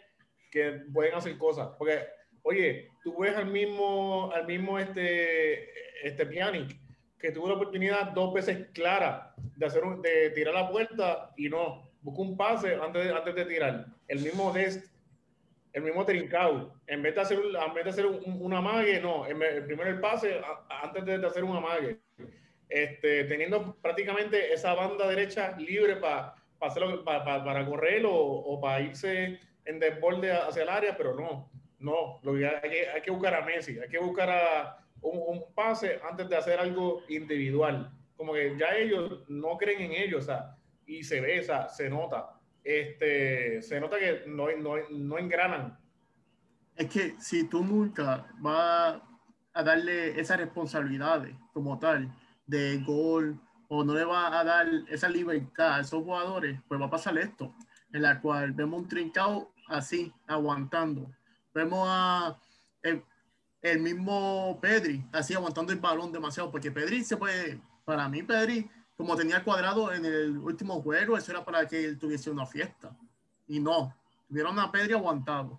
que 0.51 0.83
pueden 0.93 1.15
hacer 1.15 1.37
cosas. 1.39 1.71
Porque, 1.79 2.01
oye, 2.47 2.91
tú 3.03 3.19
ves 3.19 3.37
al 3.37 3.47
mismo, 3.47 4.31
al 4.33 4.47
mismo 4.47 4.79
este, 4.79 5.69
este 6.07 6.25
Pjanic, 6.27 6.79
que 7.19 7.33
tuvo 7.33 7.49
la 7.49 7.55
oportunidad 7.55 8.13
dos 8.13 8.33
veces 8.33 8.69
clara 8.73 9.35
de, 9.57 9.67
hacer 9.67 9.83
de 9.83 10.31
tirar 10.31 10.55
la 10.55 10.71
puerta 10.71 11.33
y 11.37 11.49
no. 11.49 11.91
Buscó 12.03 12.23
un 12.23 12.37
pase 12.37 12.77
antes 12.77 13.13
antes 13.13 13.35
de 13.35 13.45
tirar. 13.47 13.87
El 14.07 14.21
mismo 14.21 14.53
Dest, 14.53 14.95
el 15.73 15.83
mismo 15.83 16.05
Trincao. 16.05 16.73
En 16.87 17.03
vez 17.03 17.17
de 17.17 17.21
hacer, 17.21 17.39
en 17.39 17.75
vez 17.75 17.85
de 17.85 17.91
hacer 17.91 18.07
un, 18.07 18.55
amague, 18.55 19.01
no. 19.01 19.27
En 19.27 19.41
vez- 19.41 19.65
primero 19.65 19.91
el 19.91 19.99
pase 19.99 20.41
antes 20.69 21.05
de, 21.05 21.27
hacer 21.27 21.43
un 21.43 21.57
amague. 21.57 21.99
Este, 22.69 23.25
teniendo 23.25 23.77
prácticamente 23.83 24.53
esa 24.53 24.75
banda 24.75 25.09
derecha 25.09 25.57
libre 25.59 25.97
para 25.97 26.35
para, 26.59 27.45
para 27.45 27.67
correr 27.67 28.07
o, 28.07 28.15
o 28.15 28.61
para 28.61 28.81
irse 28.81 29.39
en 29.65 29.79
desborde 29.79 30.33
hacia 30.33 30.63
el 30.63 30.69
área, 30.69 30.97
pero 30.97 31.15
no, 31.15 31.51
no, 31.79 32.21
lo 32.23 32.35
que 32.35 32.47
hay, 32.47 32.71
hay 32.95 33.03
que, 33.03 33.11
buscar 33.11 33.35
a 33.35 33.45
Messi, 33.45 33.79
hay 33.79 33.89
que 33.89 33.99
buscar 33.99 34.31
a 34.31 34.79
un, 35.03 35.19
un 35.27 35.55
pase 35.55 36.01
antes 36.09 36.29
de 36.29 36.37
hacer 36.37 36.59
algo 36.59 37.03
individual, 37.09 37.91
como 38.17 38.33
que 38.33 38.57
ya 38.59 38.75
ellos 38.75 39.25
no 39.29 39.57
creen 39.57 39.83
en 39.83 39.93
ellos, 39.93 40.25
o 40.25 40.27
sea, 40.27 40.57
y 40.87 41.05
se 41.05 41.21
ve, 41.21 41.41
o 41.41 41.43
sea, 41.43 41.69
se 41.69 41.91
nota, 41.91 42.37
este, 42.65 43.63
se 43.63 43.81
nota 43.81 43.99
que 43.99 44.23
no, 44.27 44.51
no, 44.57 44.75
no 44.91 45.19
engranan, 45.19 45.79
Es 46.77 46.89
que 46.89 47.15
si 47.21 47.49
tú 47.49 47.63
nunca 47.63 48.27
vas 48.39 49.01
a 49.53 49.63
darle 49.63 50.19
esas 50.21 50.39
responsabilidades 50.39 51.35
como 51.53 51.79
tal 51.79 52.13
de 52.47 52.83
gol 52.85 53.41
o 53.69 53.85
no 53.85 53.95
le 53.95 54.05
vas 54.05 54.33
a 54.33 54.45
dar 54.45 54.69
esa 54.89 55.09
libertad 55.09 55.75
a 55.75 55.81
esos 55.81 56.03
jugadores, 56.03 56.61
pues 56.69 56.81
va 56.81 56.87
a 56.87 56.91
pasar 56.91 57.17
esto, 57.19 57.55
en 57.93 58.03
la 58.03 58.21
cual 58.21 58.53
vemos 58.53 58.83
un 58.83 58.89
trincado 58.89 59.53
así, 59.69 60.13
aguantando. 60.27 61.11
Vemos 61.57 61.89
a 61.91 62.39
el, 62.83 63.03
el 63.63 63.81
mismo 63.81 64.59
Pedri, 64.61 65.03
así 65.11 65.33
aguantando 65.33 65.73
el 65.73 65.79
balón 65.81 66.13
demasiado, 66.13 66.51
porque 66.51 66.71
Pedri 66.71 67.03
se 67.03 67.17
puede, 67.17 67.59
para 67.87 68.07
mí 68.11 68.23
Pedri, 68.23 68.69
como 68.95 69.17
tenía 69.17 69.43
cuadrado 69.43 69.91
en 69.91 70.05
el 70.05 70.37
último 70.37 70.83
juego, 70.83 71.17
eso 71.17 71.33
era 71.33 71.43
para 71.47 71.67
que 71.67 71.83
él 71.83 71.99
tuviese 71.99 72.31
una 72.31 72.45
fiesta. 72.45 72.95
Y 73.47 73.59
no, 73.59 73.97
tuvieron 74.29 74.59
a 74.59 74.71
Pedri 74.71 74.93
aguantado 74.93 75.59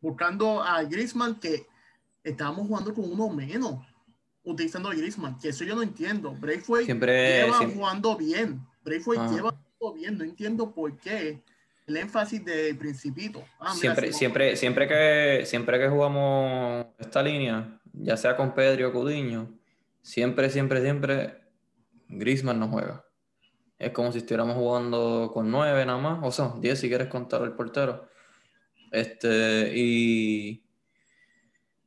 buscando 0.00 0.62
a 0.62 0.82
Griezmann 0.82 1.38
que 1.38 1.66
estábamos 2.24 2.66
jugando 2.66 2.94
con 2.94 3.04
uno 3.12 3.28
menos 3.28 3.84
utilizando 4.44 4.88
a 4.88 4.94
Griezmann, 4.94 5.38
que 5.38 5.50
eso 5.50 5.62
yo 5.62 5.76
no 5.76 5.82
entiendo. 5.82 6.32
Braithwaite 6.32 6.86
siempre, 6.86 7.42
lleva 7.44 7.58
siempre- 7.58 7.78
jugando 7.78 8.16
bien. 8.16 8.66
Braithwaite 8.82 9.24
Ajá. 9.24 9.34
lleva 9.34 9.50
jugando 9.78 9.92
bien. 10.00 10.18
No 10.18 10.24
entiendo 10.24 10.72
por 10.74 10.96
qué 10.98 11.42
el 11.86 11.96
énfasis 11.96 12.44
de 12.44 12.74
Principito. 12.74 13.44
Ah, 13.58 13.74
Siempre, 13.74 14.12
siempre, 14.12 14.56
siempre 14.56 14.88
que, 14.88 15.46
siempre 15.46 15.78
que 15.78 15.88
jugamos 15.88 16.86
esta 16.98 17.22
línea, 17.22 17.80
ya 17.92 18.16
sea 18.16 18.36
con 18.36 18.54
Pedri 18.54 18.84
o 18.84 18.92
Coutinho, 18.92 19.50
siempre, 20.00 20.50
siempre, 20.50 20.80
siempre 20.80 21.42
Griezmann 22.08 22.60
no 22.60 22.68
juega. 22.68 23.04
Es 23.78 23.90
como 23.90 24.12
si 24.12 24.18
estuviéramos 24.18 24.56
jugando 24.56 25.30
con 25.34 25.50
nueve 25.50 25.84
nada 25.84 25.98
más, 25.98 26.20
o 26.22 26.30
sea, 26.30 26.54
10 26.60 26.78
si 26.78 26.88
quieres 26.88 27.08
contar 27.08 27.42
el 27.42 27.52
portero. 27.52 28.08
Este, 28.92 29.72
y 29.74 30.64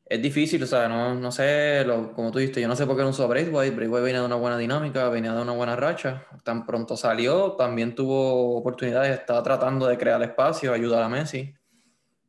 es 0.08 0.22
difícil, 0.22 0.62
o 0.62 0.68
sea, 0.68 0.88
no, 0.88 1.15
no 1.15 1.32
sé, 1.32 1.84
lo- 1.86 2.13
como 2.13 2.32
tú 2.32 2.38
dijiste, 2.39 2.62
yo 2.62 2.68
no 2.68 2.76
sé 2.76 2.86
por 2.86 2.96
qué 2.96 3.02
no 3.04 3.10
usó 3.10 3.24
a 3.24 3.28
Braithwaite. 3.28 3.76
Braithwaite 3.76 4.06
venía 4.06 4.20
de 4.20 4.26
una 4.28 4.36
buena 4.36 4.58
dinámica, 4.58 5.10
venía 5.10 5.34
de 5.34 5.41
una 5.41 5.54
buena 5.54 5.76
racha. 5.76 6.26
Tan 6.44 6.65
pronto 6.65 6.96
salió, 6.96 7.54
también 7.54 7.96
tuvo 7.96 8.56
oportunidades, 8.58 9.20
estaba 9.20 9.41
tratando 9.41 9.88
de 9.88 9.98
crear 9.98 10.22
espacio, 10.22 10.74
ayudar 10.74 11.02
a 11.04 11.10
Messi. 11.10 11.54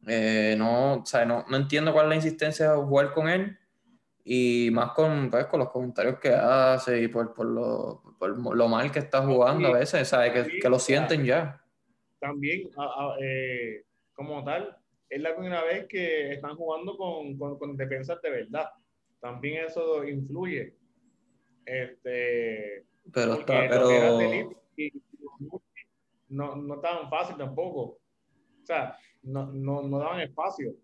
Eh, 0.06 0.54
no, 0.56 0.94
o 1.02 1.06
sea, 1.06 1.24
no, 1.26 1.44
no 1.50 1.56
entiendo 1.56 1.92
cuál 1.92 2.06
es 2.06 2.08
la 2.10 2.14
insistencia 2.16 2.70
de 2.72 2.76
jugar 2.78 3.12
con 3.12 3.28
él 3.28 3.58
y 4.24 4.70
más 4.72 4.92
con, 4.92 5.30
pues, 5.30 5.46
con 5.46 5.60
los 5.60 5.70
comentarios 5.70 6.18
que 6.18 6.30
hace 6.34 7.02
y 7.02 7.08
por, 7.08 7.34
por, 7.34 7.46
lo, 7.46 8.02
por 8.18 8.56
lo 8.56 8.68
mal 8.68 8.90
que 8.90 9.00
está 9.00 9.22
jugando 9.22 9.68
a 9.68 9.78
veces, 9.78 10.08
¿sabes? 10.08 10.32
Que, 10.32 10.58
que 10.60 10.68
lo 10.68 10.78
sienten 10.78 11.24
ya. 11.24 11.60
también 12.20 12.70
a- 12.76 12.82
a- 12.84 13.16
eh, 13.20 13.84
como 14.14 14.42
tal, 14.44 14.76
es 15.08 15.20
la 15.20 15.34
primera 15.36 15.64
vez 15.64 15.86
que 15.86 16.32
están 16.34 16.56
jugando 16.56 16.96
con, 16.96 17.36
con, 17.38 17.58
con 17.58 17.76
defensas 17.76 18.20
de 18.22 18.30
verdad. 18.30 18.70
También 19.20 19.64
eso 19.66 20.04
influye. 20.04 20.74
Este, 21.64 22.84
Pero 23.12 23.34
está, 23.34 23.66
pero 23.68 24.20
y- 24.76 24.92
no, 26.28 26.56
no 26.56 26.74
estaban 26.74 27.08
fácil 27.08 27.36
tampoco. 27.36 27.80
O 28.62 28.66
sea, 28.66 28.96
no, 29.22 29.46
no, 29.52 29.82
no 29.82 29.98
daban 29.98 30.20
espacio. 30.20 30.74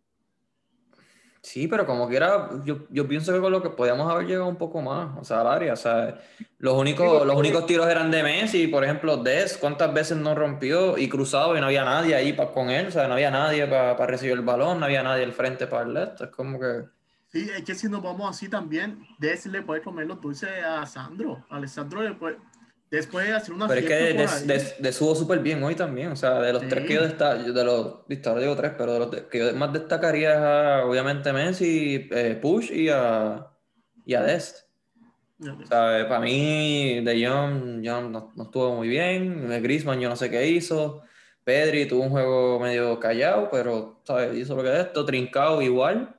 Sí, 1.43 1.67
pero 1.67 1.85
como 1.87 2.09
quiera, 2.09 2.51
yo, 2.65 2.87
yo 2.91 3.09
pienso 3.09 3.33
que 3.33 3.41
con 3.41 3.51
lo 3.51 3.61
que 3.63 3.71
podíamos 3.71 4.09
haber 4.11 4.27
llegado 4.29 4.47
un 4.47 4.57
poco 4.57 4.81
más, 4.81 5.19
o 5.19 5.25
sea, 5.25 5.41
al 5.41 5.49
área, 5.49 5.73
o 5.73 5.77
sea, 5.77 6.21
los 6.59 6.75
únicos, 6.75 7.27
los 7.27 7.35
únicos 7.35 7.67
tiros 7.67 7.89
eran 7.89 8.13
de 8.13 8.23
Messi, 8.23 8.69
por 8.69 8.85
ejemplo, 8.85 9.17
Des, 9.17 9.57
¿cuántas 9.57 9.93
veces 9.93 10.17
no 10.19 10.37
rompió 10.37 10.97
y 10.97 11.09
cruzado 11.09 11.57
y 11.57 11.61
no 11.61 11.67
había 11.67 11.85
nadie 11.85 12.15
ahí 12.15 12.33
pa- 12.33 12.53
con 12.53 12.71
él? 12.71 12.87
O 12.87 12.91
sea, 12.93 13.09
no 13.09 13.15
había 13.15 13.33
nadie 13.33 13.67
para 13.67 14.07
recibir 14.07 14.35
el 14.35 14.43
balón, 14.43 14.79
no 14.79 14.87
había 14.87 15.03
nadie 15.03 15.25
al 15.25 15.33
frente 15.33 15.67
para 15.67 15.83
el 15.91 15.97
esto, 15.97 16.25
es 16.25 16.31
como 16.31 16.61
que... 16.61 16.85
Sí, 17.27 17.51
es 17.57 17.65
que 17.65 17.75
si 17.75 17.89
nos 17.89 18.03
vamos 18.03 18.31
así 18.31 18.49
también, 18.49 19.05
Des 19.19 19.47
le 19.47 19.63
puede 19.63 19.83
comer 19.83 20.07
los 20.07 20.21
dulces 20.21 20.51
a 20.65 20.87
Sandro. 20.87 21.45
Alessandro 21.51 22.03
le 22.03 22.13
puede, 22.15 22.37
Des 22.93 23.07
puede 23.07 23.33
hacer 23.33 23.55
una 23.55 23.67
Pero 23.69 23.81
es 23.81 23.87
que 23.87 24.77
Des 24.83 24.95
subo 24.95 25.15
súper 25.15 25.39
bien 25.39 25.63
hoy 25.63 25.75
también, 25.75 26.13
o 26.13 26.17
sea, 26.17 26.41
de 26.43 26.53
los 26.53 26.61
Sí. 26.63 26.69
tres 26.69 26.87
que 26.87 26.93
yo 26.95 27.03
destaco, 27.03 27.43
de 27.51 27.65
los, 27.65 27.87
ahora 28.27 28.41
digo 28.43 28.55
tres, 28.55 28.73
pero 28.77 28.93
de 28.93 28.99
los 28.99 29.11
de- 29.11 29.27
que 29.29 29.39
yo 29.39 29.55
más 29.55 29.73
destacaría 29.73 30.33
es 30.35 30.39
a, 30.39 30.85
obviamente 30.85 31.33
Messi, 31.33 32.07
eh, 32.11 32.39
Push 32.41 32.71
y 32.71 32.91
a, 32.91 33.47
y 34.05 34.13
a 34.13 34.21
Dest. 34.23 34.67
O 35.41 35.67
sea, 35.67 36.07
para 36.07 36.21
mí, 36.21 37.01
De 37.03 37.27
Jong, 37.27 37.83
Jong 37.85 38.11
no, 38.13 38.31
no 38.37 38.43
estuvo 38.45 38.77
muy 38.77 38.89
bien. 38.89 39.49
Griezmann, 39.63 39.99
yo 39.99 40.11
no 40.11 40.15
sé 40.17 40.31
qué 40.31 40.47
hizo. 40.49 41.01
Pedri 41.45 41.87
tuvo 41.87 42.03
un 42.03 42.11
juego 42.11 42.61
medio 42.61 43.01
callado, 43.01 43.49
pero 43.51 44.03
¿sabes? 44.05 44.37
hizo 44.37 44.55
lo 44.55 44.63
que 44.63 44.71
es 44.73 44.79
esto. 44.87 45.05
Trincao 45.07 45.61
igual. 45.63 46.15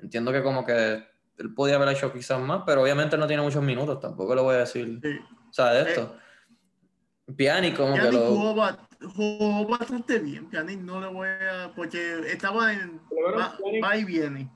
Entiendo 0.00 0.32
que 0.32 0.42
como 0.42 0.66
que 0.66 1.02
él 1.38 1.54
podía 1.54 1.76
haber 1.76 1.88
hecho 1.90 2.12
quizás 2.12 2.40
más, 2.40 2.64
pero 2.66 2.82
obviamente 2.82 3.16
no 3.16 3.26
tiene 3.28 3.42
muchos 3.42 3.62
minutos, 3.62 4.00
tampoco 4.00 4.34
lo 4.34 4.42
voy 4.42 4.56
a 4.56 4.58
decir. 4.58 4.98
Sí. 5.00 5.08
O 5.48 5.52
sea, 5.52 5.72
de 5.72 5.90
esto. 5.90 6.16
Piani 7.36 7.72
como 7.72 7.94
que 7.94 8.00
Pjanic 8.00 8.14
lo... 8.20 8.26
jugó, 8.28 8.54
ba- 8.54 8.88
jugó 9.14 9.66
bastante 9.66 10.18
bien. 10.18 10.48
Pjanic 10.48 10.78
no 10.80 11.00
le 11.00 11.06
voy 11.08 11.28
a. 11.28 11.72
Porque 11.76 12.20
estaba 12.26 12.72
en. 12.72 13.00
Va, 13.82 13.96
y 13.96 14.04
viene. 14.04 14.50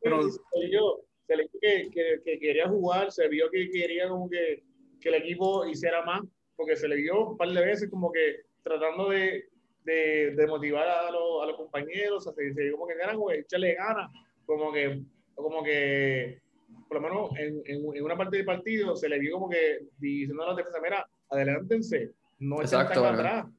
Pero- 0.00 0.22
se 0.30 0.38
le 0.60 0.68
vio, 0.68 1.00
se 1.26 1.36
le 1.36 1.42
vio 1.44 1.60
que, 1.60 1.90
que, 1.90 2.20
que 2.24 2.38
quería 2.38 2.68
jugar, 2.68 3.12
se 3.12 3.28
vio 3.28 3.48
que 3.50 3.70
quería 3.70 4.08
como 4.08 4.28
que, 4.28 4.64
que 5.00 5.08
el 5.08 5.14
equipo 5.16 5.66
hiciera 5.66 6.04
más, 6.04 6.22
porque 6.56 6.76
se 6.76 6.88
le 6.88 6.96
vio 6.96 7.30
un 7.30 7.36
par 7.36 7.48
de 7.50 7.64
veces 7.64 7.88
como 7.90 8.10
que 8.10 8.46
tratando 8.62 9.10
de, 9.10 9.48
de, 9.84 10.32
de 10.36 10.46
motivar 10.48 10.88
a 10.88 11.10
los, 11.12 11.42
a 11.42 11.46
los 11.46 11.56
compañeros, 11.56 12.16
o 12.16 12.20
sea, 12.20 12.32
se, 12.32 12.52
se 12.52 12.62
vio 12.64 12.72
como 12.72 12.88
que 12.88 12.96
ganan, 12.96 13.16
güey, 13.16 13.40
échale 13.40 13.74
ganas, 13.74 14.10
como 14.44 14.72
que, 14.72 15.02
como 15.36 15.62
que, 15.62 16.40
por 16.88 17.00
lo 17.00 17.08
menos 17.08 17.30
en, 17.38 17.62
en, 17.66 17.96
en 17.96 18.04
una 18.04 18.16
parte 18.16 18.36
del 18.36 18.46
partido 18.46 18.94
se 18.96 19.08
le 19.08 19.18
vio 19.18 19.32
como 19.34 19.48
que 19.48 19.80
diciendo 19.98 20.42
a 20.44 20.48
la 20.50 20.54
defensa, 20.54 20.78
mira, 20.82 21.06
adelántense, 21.30 22.12
no 22.38 22.62
estén 22.62 22.80
Exacto, 22.80 23.02
tan 23.02 23.16
¿verdad? 23.16 23.38
atrás. 23.38 23.52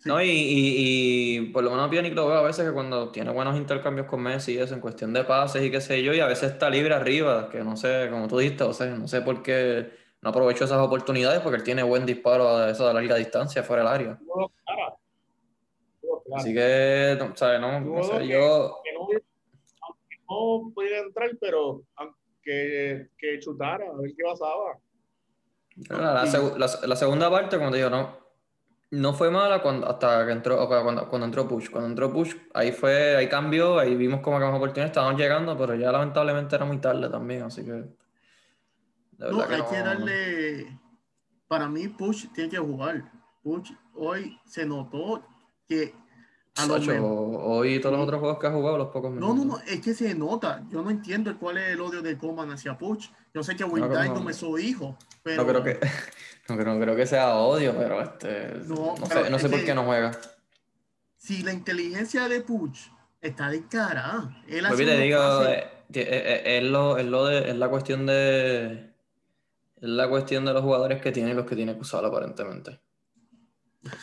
Sí. 0.00 0.08
No, 0.08 0.22
y, 0.22 0.28
y, 0.30 1.38
y 1.38 1.40
por 1.52 1.64
lo 1.64 1.70
menos 1.70 1.88
Pjanic 1.90 2.14
lo 2.14 2.28
veo 2.28 2.38
a 2.38 2.42
veces 2.42 2.64
que 2.66 2.72
cuando 2.72 3.10
tiene 3.10 3.32
buenos 3.32 3.56
intercambios 3.56 4.06
con 4.06 4.22
Messi 4.22 4.52
y 4.54 4.58
eso, 4.58 4.74
en 4.74 4.80
cuestión 4.80 5.12
de 5.12 5.24
pases 5.24 5.62
y 5.64 5.70
qué 5.72 5.80
sé 5.80 6.02
yo, 6.04 6.14
y 6.14 6.20
a 6.20 6.26
veces 6.26 6.52
está 6.52 6.70
libre 6.70 6.94
arriba, 6.94 7.48
que 7.50 7.64
no 7.64 7.76
sé, 7.76 8.08
como 8.10 8.28
tú 8.28 8.38
dijiste, 8.38 8.62
o 8.62 8.72
sea, 8.72 8.86
no 8.86 9.08
sé 9.08 9.22
por 9.22 9.42
qué 9.42 9.90
no 10.22 10.30
aprovechó 10.30 10.64
esas 10.66 10.78
oportunidades, 10.80 11.40
porque 11.40 11.56
él 11.58 11.64
tiene 11.64 11.82
buen 11.82 12.06
disparo 12.06 12.48
a 12.48 12.70
eso 12.70 12.86
de 12.86 12.94
larga 12.94 13.16
distancia 13.16 13.62
fuera 13.64 13.82
del 13.82 13.92
área. 13.92 14.18
Así 16.34 16.54
que, 16.54 17.16
no, 17.18 17.34
¿sabes? 17.36 17.60
No, 17.60 17.80
no 17.80 17.86
Tuvo 17.86 18.02
sé, 18.04 18.10
dos 18.12 18.18
que- 18.20 18.28
yo... 18.28 18.78
no, 20.28 20.62
no 20.64 20.72
pudiera 20.74 20.98
entrar, 21.00 21.30
pero 21.40 21.82
que, 22.42 23.08
que 23.18 23.38
chutara, 23.40 23.84
a 23.86 24.00
ver 24.00 24.12
qué 24.16 24.24
pasaba. 24.24 24.78
La, 25.90 26.14
la 26.14 26.24
segu- 26.26 26.56
la- 26.56 26.86
la 26.86 26.96
segunda 26.96 27.30
parte, 27.30 27.56
como 27.58 27.70
te 27.70 27.76
digo, 27.78 27.90
no, 27.90 28.16
no 28.90 29.12
fue 29.12 29.30
mala 29.30 29.62
cuando, 29.62 29.86
hasta 29.88 30.26
que 30.26 30.32
entró, 30.32 30.66
cuando, 30.66 31.08
cuando 31.08 31.26
entró 31.26 31.46
Push. 31.46 31.70
Cuando 31.70 31.88
entró 31.90 32.12
Push, 32.12 32.34
ahí 32.54 32.72
fue, 32.72 33.16
ahí 33.16 33.28
cambió, 33.28 33.78
ahí 33.78 33.94
vimos 33.94 34.20
como 34.20 34.38
que 34.38 34.44
más 34.44 34.54
oportunidades 34.54 34.90
estábamos 34.90 35.20
llegando, 35.20 35.56
pero 35.56 35.74
ya 35.74 35.92
lamentablemente 35.92 36.56
era 36.56 36.64
muy 36.64 36.78
tarde 36.78 37.08
también, 37.08 37.42
así 37.42 37.64
que. 37.64 37.84
No, 39.18 39.46
que 39.46 39.54
hay 39.54 39.60
no- 39.60 39.68
que 39.70 39.76
darle. 39.78 40.80
Para 41.48 41.68
mí, 41.68 41.88
Push 41.88 42.26
tiene 42.34 42.50
que 42.50 42.58
jugar. 42.58 43.10
Push 43.42 43.72
hoy 43.94 44.38
se 44.44 44.66
notó 44.66 45.24
que 45.68 45.94
a 46.58 46.66
Sacho, 46.66 46.90
mejor. 46.92 47.40
hoy 47.42 47.80
todos 47.80 47.96
los 47.96 48.04
otros 48.04 48.20
juegos 48.20 48.38
que 48.38 48.46
ha 48.46 48.50
jugado, 48.52 48.78
los 48.78 48.88
pocos 48.88 49.10
No, 49.12 49.28
no, 49.28 49.34
minutos. 49.34 49.62
no, 49.64 49.72
es 49.72 49.80
que 49.80 49.94
se 49.94 50.14
nota. 50.14 50.64
Yo 50.70 50.82
no 50.82 50.90
entiendo 50.90 51.36
cuál 51.38 51.58
es 51.58 51.70
el 51.70 51.80
odio 51.80 52.02
de 52.02 52.16
Coman 52.18 52.50
hacia 52.50 52.76
Push. 52.76 53.08
Yo 53.34 53.42
sé 53.42 53.56
que 53.56 53.64
No, 53.64 53.70
Windy 53.70 53.88
no. 53.88 54.14
no 54.14 54.20
me 54.22 54.32
su 54.34 54.58
hijo, 54.58 54.96
pero. 55.22 55.42
No 55.44 55.48
creo 55.48 55.62
que, 55.64 55.78
no 56.48 56.56
creo, 56.56 56.74
no 56.74 56.80
creo 56.80 56.96
que 56.96 57.06
sea 57.06 57.36
odio, 57.36 57.74
pero 57.76 58.00
este, 58.02 58.52
No, 58.66 58.94
no, 58.98 59.06
pero 59.08 59.24
sé, 59.24 59.30
no 59.30 59.38
sé 59.38 59.48
por 59.48 59.64
qué 59.64 59.74
no 59.74 59.84
juega. 59.84 60.10
Si 61.16 61.42
la 61.42 61.52
inteligencia 61.52 62.28
de 62.28 62.40
Puch 62.40 62.78
está 63.20 63.50
de 63.50 63.66
cara, 63.66 64.42
él 64.46 64.64
hace 64.66 64.76
te 64.76 64.84
unos 64.84 64.98
digo, 65.02 65.42
es, 65.92 66.62
lo, 66.64 66.96
es, 66.98 67.06
lo 67.06 67.26
de, 67.26 67.50
es 67.50 67.56
la 67.56 67.68
cuestión 67.68 68.06
de 68.06 68.92
es 69.80 69.88
la 69.88 70.08
cuestión 70.08 70.44
de 70.44 70.52
los 70.52 70.62
jugadores 70.62 71.00
que 71.00 71.12
tiene 71.12 71.30
y 71.30 71.34
los 71.34 71.46
que 71.46 71.54
tiene 71.56 71.74
que 71.74 71.80
usar 71.80 72.04
aparentemente. 72.04 72.80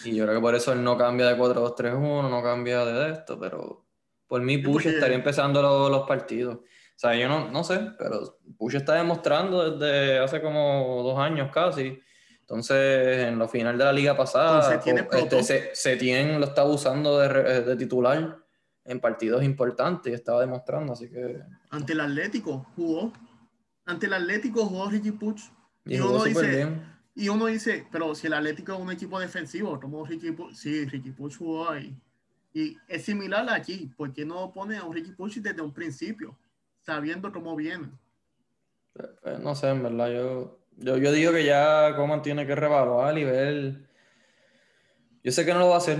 Y 0.06 0.16
yo 0.16 0.24
creo 0.26 0.36
que 0.36 0.42
por 0.42 0.56
eso 0.56 0.72
él 0.74 0.84
no 0.84 0.98
cambia 0.98 1.28
de 1.28 1.38
4-2-3-1, 1.38 2.30
no 2.30 2.42
cambia 2.44 2.86
de 2.86 3.12
esto, 3.12 3.40
pero 3.40 3.86
por 4.28 4.42
mí 4.42 4.56
Sí, 4.56 4.62
Push 4.64 4.74
porque- 4.84 4.90
estaría 4.90 5.16
empezando 5.18 5.62
los, 5.62 5.92
los 5.92 6.08
partidos. 6.08 6.58
O 6.58 6.98
sea, 6.98 7.14
yo 7.16 7.28
no, 7.28 7.52
no 7.52 7.64
sé, 7.64 7.92
pero 7.98 8.38
Push 8.58 8.76
está 8.76 8.94
demostrando 8.94 9.78
desde 9.78 10.20
hace 10.20 10.42
como 10.42 11.02
dos 11.04 11.20
años 11.20 11.52
casi. 11.54 12.00
Entonces, 12.40 13.24
en 13.28 13.38
la 13.40 13.48
final 13.48 13.78
de 13.78 13.84
la 13.84 13.92
liga 13.92 14.16
pasada, 14.16 14.80
¿tiene 14.80 15.06
co- 15.08 15.18
este? 15.18 15.44
Se- 15.44 15.70
Setién 15.76 16.40
lo 16.40 16.46
estaba 16.46 16.70
usando 16.70 17.20
de, 17.20 17.28
re- 17.28 17.62
de 17.64 17.76
titular 17.76 18.38
en 18.86 19.00
partidos 19.00 19.44
importantes 19.44 20.12
y 20.12 20.16
estaba 20.16 20.42
demostrando, 20.42 20.94
así 20.94 21.10
que 21.10 21.40
ante 21.72 21.94
el 21.94 22.02
Atlético 22.02 22.68
jugó. 22.76 23.12
Ante 23.86 24.06
el 24.06 24.14
Atlético 24.14 24.66
jugó 24.66 24.90
Ricky 24.90 25.12
Puch. 25.12 25.42
y 25.86 25.96
Y 25.96 25.98
jugó 25.98 26.16
uno 26.16 26.24
dice, 26.24 26.48
bien. 26.48 26.95
Y 27.18 27.30
uno 27.30 27.46
dice, 27.46 27.88
pero 27.92 28.14
si 28.14 28.28
el 28.28 28.34
Atlético 28.34 28.74
es 28.74 28.80
un 28.80 28.92
equipo 28.92 29.18
defensivo, 29.20 29.80
¿cómo 29.80 30.06
Ricky 30.06 30.32
Puch? 30.32 30.54
Sí, 30.54 30.84
Ricky 30.86 31.12
Puch 31.12 31.38
jugó. 31.38 31.68
Y 32.54 32.78
es 32.90 33.06
similar 33.06 33.50
aquí, 33.50 33.90
¿por 33.96 34.12
qué 34.14 34.26
no 34.26 34.52
pone 34.52 34.78
a 34.78 34.84
un 34.84 34.94
Ricky 34.94 35.12
Puch 35.12 35.38
desde 35.38 35.62
un 35.62 35.74
principio? 35.74 36.38
Sabiendo 36.82 37.32
cómo 37.32 37.56
viene. 37.56 37.90
Pues, 38.92 39.40
no 39.40 39.56
sé, 39.56 39.70
en 39.70 39.84
verdad, 39.84 40.10
yo, 40.10 40.60
yo, 40.76 40.98
yo 40.98 41.12
digo 41.14 41.32
que 41.32 41.46
ya 41.46 41.96
Coman 41.96 42.22
tiene 42.22 42.46
que 42.46 42.56
revaluar 42.56 43.18
y 43.18 43.24
ver. 43.24 43.88
Yo 45.24 45.32
sé 45.32 45.46
que 45.46 45.54
no 45.54 45.60
lo 45.60 45.70
va 45.70 45.76
a 45.76 45.80
hacer, 45.80 46.00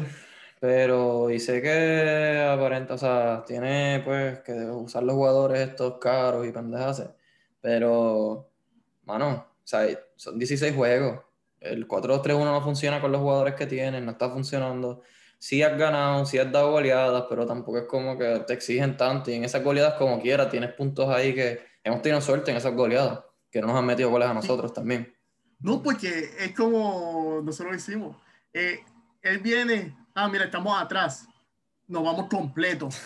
pero 0.60 1.32
y 1.32 1.40
sé 1.40 1.62
que 1.62 2.46
aparenta, 2.46 2.96
o 2.96 2.98
sea, 2.98 3.44
tiene 3.48 4.02
pues 4.04 4.40
que 4.40 4.52
usar 4.66 5.04
los 5.04 5.16
jugadores 5.16 5.62
estos 5.62 5.98
caros 5.98 6.46
y 6.46 6.52
pendejas, 6.52 7.10
pero, 7.62 8.50
mano, 9.06 9.55
sea, 9.68 9.88
son 10.16 10.38
16 10.38 10.76
juegos. 10.76 11.22
El 11.60 11.88
4-2-3-1 11.88 12.44
no 12.44 12.62
funciona 12.62 13.02
con 13.02 13.12
los 13.12 13.22
jugadores 13.22 13.56
que 13.56 13.66
tienen, 13.66 14.06
no 14.06 14.12
está 14.12 14.30
funcionando. 14.30 15.02
Sí 15.40 15.64
has 15.64 15.78
ganado, 15.78 16.26
sí 16.26 16.38
has 16.38 16.52
dado 16.52 16.72
goleadas, 16.72 17.26
pero 17.30 17.46
tampoco 17.46 17.80
es 17.80 17.86
como 17.86 18.18
que 18.18 18.44
te 18.46 18.54
exigen 18.54 18.98
tanto. 18.98 19.32
Y 19.32 19.36
en 19.36 19.44
esas 19.44 19.64
goleadas, 19.64 19.96
como 19.96 20.22
quiera, 20.22 20.50
tienes 20.50 20.74
puntos 20.74 21.10
ahí 21.10 21.34
que 21.34 21.60
hemos 21.84 22.02
tenido 22.02 22.22
suerte 22.22 22.52
en 22.52 22.58
esas 22.58 22.74
goleadas, 22.74 23.20
que 23.52 23.62
no 23.62 23.68
nos 23.68 23.78
han 23.78 23.86
metido 23.86 24.10
goles 24.10 24.30
a 24.30 24.34
nosotros 24.34 24.74
también. 24.74 25.14
No, 25.60 25.82
porque 25.82 26.30
es 26.40 26.52
como 26.56 27.42
nosotros 27.44 27.72
lo 27.72 27.78
hicimos. 27.78 28.18
Eh, 28.54 28.80
él 29.22 29.40
viene, 29.40 29.98
ah, 30.14 30.28
mira, 30.28 30.46
estamos 30.46 30.80
atrás. 30.80 31.28
Nos 31.88 32.04
vamos 32.04 32.28
completos. 32.30 33.02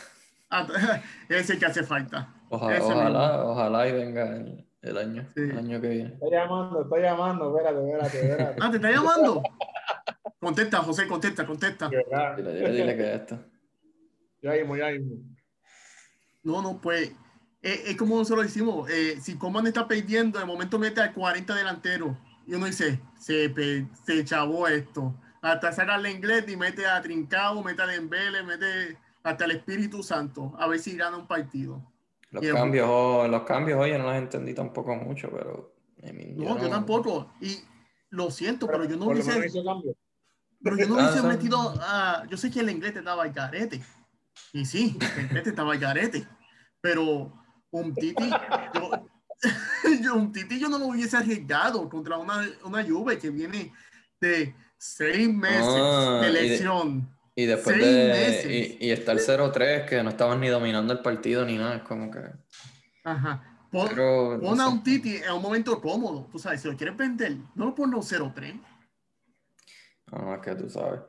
Ese 1.30 1.58
que 1.58 1.65
hace 1.65 1.84
falta. 1.84 2.34
Ojalá, 2.50 2.78
Ese 2.78 2.86
ojalá, 2.86 3.43
ojalá 3.45 3.88
y 3.88 3.91
venga 3.91 4.36
el, 4.36 4.68
el 4.82 4.98
año, 4.98 5.28
Sí. 5.36 5.42
el 5.42 5.58
año 5.58 5.82
que 5.82 5.88
viene. 5.89 6.13
Está 6.13 6.28
llamando, 6.32 6.82
está 6.84 6.98
llamando, 7.00 7.58
espérate, 7.58 7.86
espérate, 7.86 8.22
espérate. 8.32 8.60
Ah, 8.62 8.70
¿te 8.72 8.76
está 8.78 8.92
llamando? 8.92 9.44
Contesta, 10.39 10.78
José, 10.80 11.08
contesta, 11.08 11.46
contesta. 11.46 11.89
Dile, 11.89 12.54
dile, 12.54 12.72
dile 12.72 12.96
que 12.98 13.13
es 13.13 13.20
esto. 13.22 13.39
Ya 14.42 14.52
mismo, 14.54 14.78
ya 14.78 14.88
mismo. 14.92 15.15
No, 16.44 16.62
no, 16.62 16.80
pues 16.80 17.10
eh, 17.62 17.84
es 17.88 17.98
como 17.98 18.15
nosotros 18.18 18.46
hicimos. 18.46 18.89
Eh, 18.89 19.18
si 19.22 19.38
Coman 19.38 19.68
está 19.68 19.86
perdiendo, 19.88 20.39
de 20.39 20.46
momento 20.46 20.80
mete 20.80 21.02
al 21.02 21.13
40 21.13 21.54
delantero. 21.54 22.18
Y 22.48 22.54
uno 22.56 22.65
dice, 22.65 23.02
se, 23.20 23.50
pe- 23.50 23.86
se 24.06 24.24
chavó 24.24 24.68
esto. 24.68 25.13
Hasta 25.42 25.72
saca 25.74 25.96
al 25.96 26.08
inglés 26.08 26.46
y 26.48 26.56
mete 26.56 26.86
a 26.88 27.02
Trincao, 27.02 27.62
mete 27.63 27.82
a 27.82 27.88
Dembele, 27.88 28.44
mete 28.44 28.98
hasta 29.24 29.44
el 29.46 29.52
Espíritu 29.52 30.02
Santo. 30.04 30.54
A 30.58 30.68
ver 30.68 30.80
si 30.80 30.96
gana 30.96 31.18
un 31.18 31.28
partido. 31.28 31.84
Los 32.32 32.44
Y 32.44 32.48
el- 32.48 32.54
cambios, 32.54 32.88
oh, 32.89 33.28
los 33.28 33.44
cambios, 33.44 33.80
oye, 33.80 33.98
no 33.98 34.06
los 34.06 34.15
entendí 34.15 34.54
tampoco 34.54 34.96
mucho, 34.96 35.30
pero... 35.32 35.76
I 36.02 36.13
mean, 36.13 36.38
No, 36.38 36.58
yo 36.62 36.70
tampoco. 36.70 37.34
Y 37.42 37.58
lo 38.12 38.32
siento, 38.32 38.68
pero, 38.68 38.86
yo 38.86 38.96
no 38.98 39.08
hubiese, 39.08 39.46
hizo 39.46 39.63
cambio. 39.65 39.94
pero 40.63 40.78
yo 40.78 40.88
no 40.88 40.98
Ah, 40.98 41.10
hubiese 41.12 41.28
metido 41.28 41.58
a. 41.82 42.26
Yo 42.30 42.38
sé 42.38 42.50
que 42.50 42.62
el 42.62 42.70
inglés 42.70 42.96
estaba 42.96 43.24
al 43.24 43.34
garete. 43.34 43.82
Y 44.54 44.63
sí, 44.65 44.98
el 45.18 45.24
inglés 45.26 45.48
estaba 45.48 45.74
al 45.74 45.80
garete. 45.80 46.26
Pero 46.80 47.34
un 47.72 47.94
Titi, 47.94 48.30
yo, 48.74 48.92
yo, 50.02 50.15
un 50.15 50.32
Titi 50.32 50.58
yo 50.58 50.70
no 50.70 50.80
lo 50.80 50.86
hubiese 50.88 51.18
arriesgado 51.18 51.89
contra 51.89 52.18
una, 52.18 52.48
una 52.63 52.82
Juve 52.86 53.18
que 53.20 53.30
viene 53.30 53.74
de 54.22 54.56
seis 54.78 55.28
meses 55.34 55.65
de 55.65 56.30
y 56.30 56.34
de- 56.34 56.42
lesión. 56.50 57.10
Y 57.39 57.45
después 57.45 57.78
Seis 57.80 57.88
de. 57.88 58.08
meses. 58.10 58.45
Y, 58.82 58.86
y 58.86 58.91
está 58.91 59.13
el 59.13 59.19
0-3, 59.19 59.86
que 59.86 60.04
no 60.04 60.10
estaban 60.10 60.41
ni 60.41 60.49
dominando 60.49 60.91
el 60.91 60.99
partido 60.99 61.45
ni 61.45 61.58
nada. 61.58 61.78
Es 61.78 61.84
como 61.84 62.12
que. 62.12 62.19
Ajá. 63.06 63.65
Pon, 63.71 63.88
Pero. 63.88 64.38
no 64.38 64.41
pon 64.41 64.60
a 64.60 64.65
sé. 64.65 64.71
un 64.71 64.84
Titi 64.84 65.15
en 65.15 65.32
un 65.32 65.41
momento 65.41 65.80
cómodo. 65.80 66.28
Tú 66.30 66.38
sabes, 66.38 66.62
si 66.62 66.67
lo 66.67 66.75
quieres 66.75 66.97
vender, 66.97 67.38
no 67.56 67.67
lo 67.67 67.75
pongas 67.75 68.12
0-3. 68.12 68.60
No, 70.12 70.36
es 70.36 70.41
que 70.41 70.56
tú 70.56 70.69
sabes. 70.69 70.99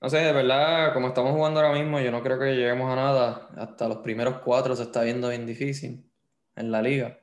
No 0.00 0.08
sé, 0.08 0.18
de 0.18 0.32
verdad, 0.32 0.94
como 0.94 1.08
estamos 1.08 1.32
jugando 1.32 1.58
ahora 1.60 1.76
mismo, 1.76 1.98
yo 1.98 2.12
no 2.12 2.22
creo 2.22 2.38
que 2.38 2.54
lleguemos 2.54 2.92
a 2.92 2.94
nada. 2.94 3.48
Hasta 3.56 3.88
los 3.88 3.98
primeros 3.98 4.38
cuatro 4.44 4.76
se 4.76 4.84
está 4.84 5.02
viendo 5.02 5.28
bien 5.30 5.44
difícil 5.44 6.08
en 6.54 6.70
la 6.70 6.82
liga, 6.82 7.18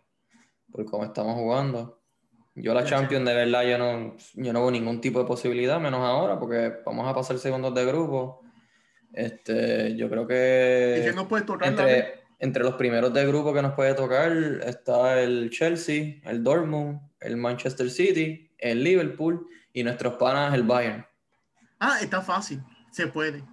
por 0.69 0.84
cómo 0.86 1.06
estamos 1.06 1.36
jugando. 1.36 2.01
Yo 2.53 2.73
la 2.73 2.84
Champions, 2.84 3.25
de 3.25 3.34
verdad, 3.34 3.63
yo 3.63 3.77
no, 3.77 4.17
yo 4.34 4.51
no 4.51 4.62
veo 4.62 4.71
ningún 4.71 4.99
tipo 4.99 5.19
de 5.19 5.25
posibilidad, 5.25 5.80
menos 5.80 6.01
ahora, 6.01 6.38
porque 6.38 6.82
vamos 6.86 7.08
a 7.08 7.13
pasar 7.13 7.38
segundos 7.38 7.73
de 7.73 7.86
grupo. 7.86 8.41
Este, 9.17 9.95
yo 9.95 10.12
creo 10.12 10.25
Y 10.25 10.27
que 10.27 11.01
que 11.06 11.13
no 11.15 11.27
puedes 11.27 11.43
tocar 11.43 11.67
entre, 11.67 12.21
entre 12.38 12.63
los 12.63 12.75
primeros 12.75 13.12
de 13.12 13.25
grupo 13.25 13.51
que 13.51 13.63
nos 13.63 13.73
puede 13.73 13.95
tocar 13.95 14.32
está 14.63 15.19
el 15.19 15.49
Chelsea, 15.49 16.21
el 16.23 16.43
Dortmund, 16.43 16.99
el 17.19 17.36
Manchester 17.36 17.89
City, 17.89 18.53
el 18.60 18.84
Liverpool 18.84 19.47
y 19.73 19.84
nuestros 19.84 20.17
panas, 20.17 20.53
el 20.53 20.62
Bayern. 20.62 21.03
Ah, 21.80 21.97
está 21.99 22.21
fácil. 22.21 22.62
Se 22.91 23.08
puede. 23.08 23.43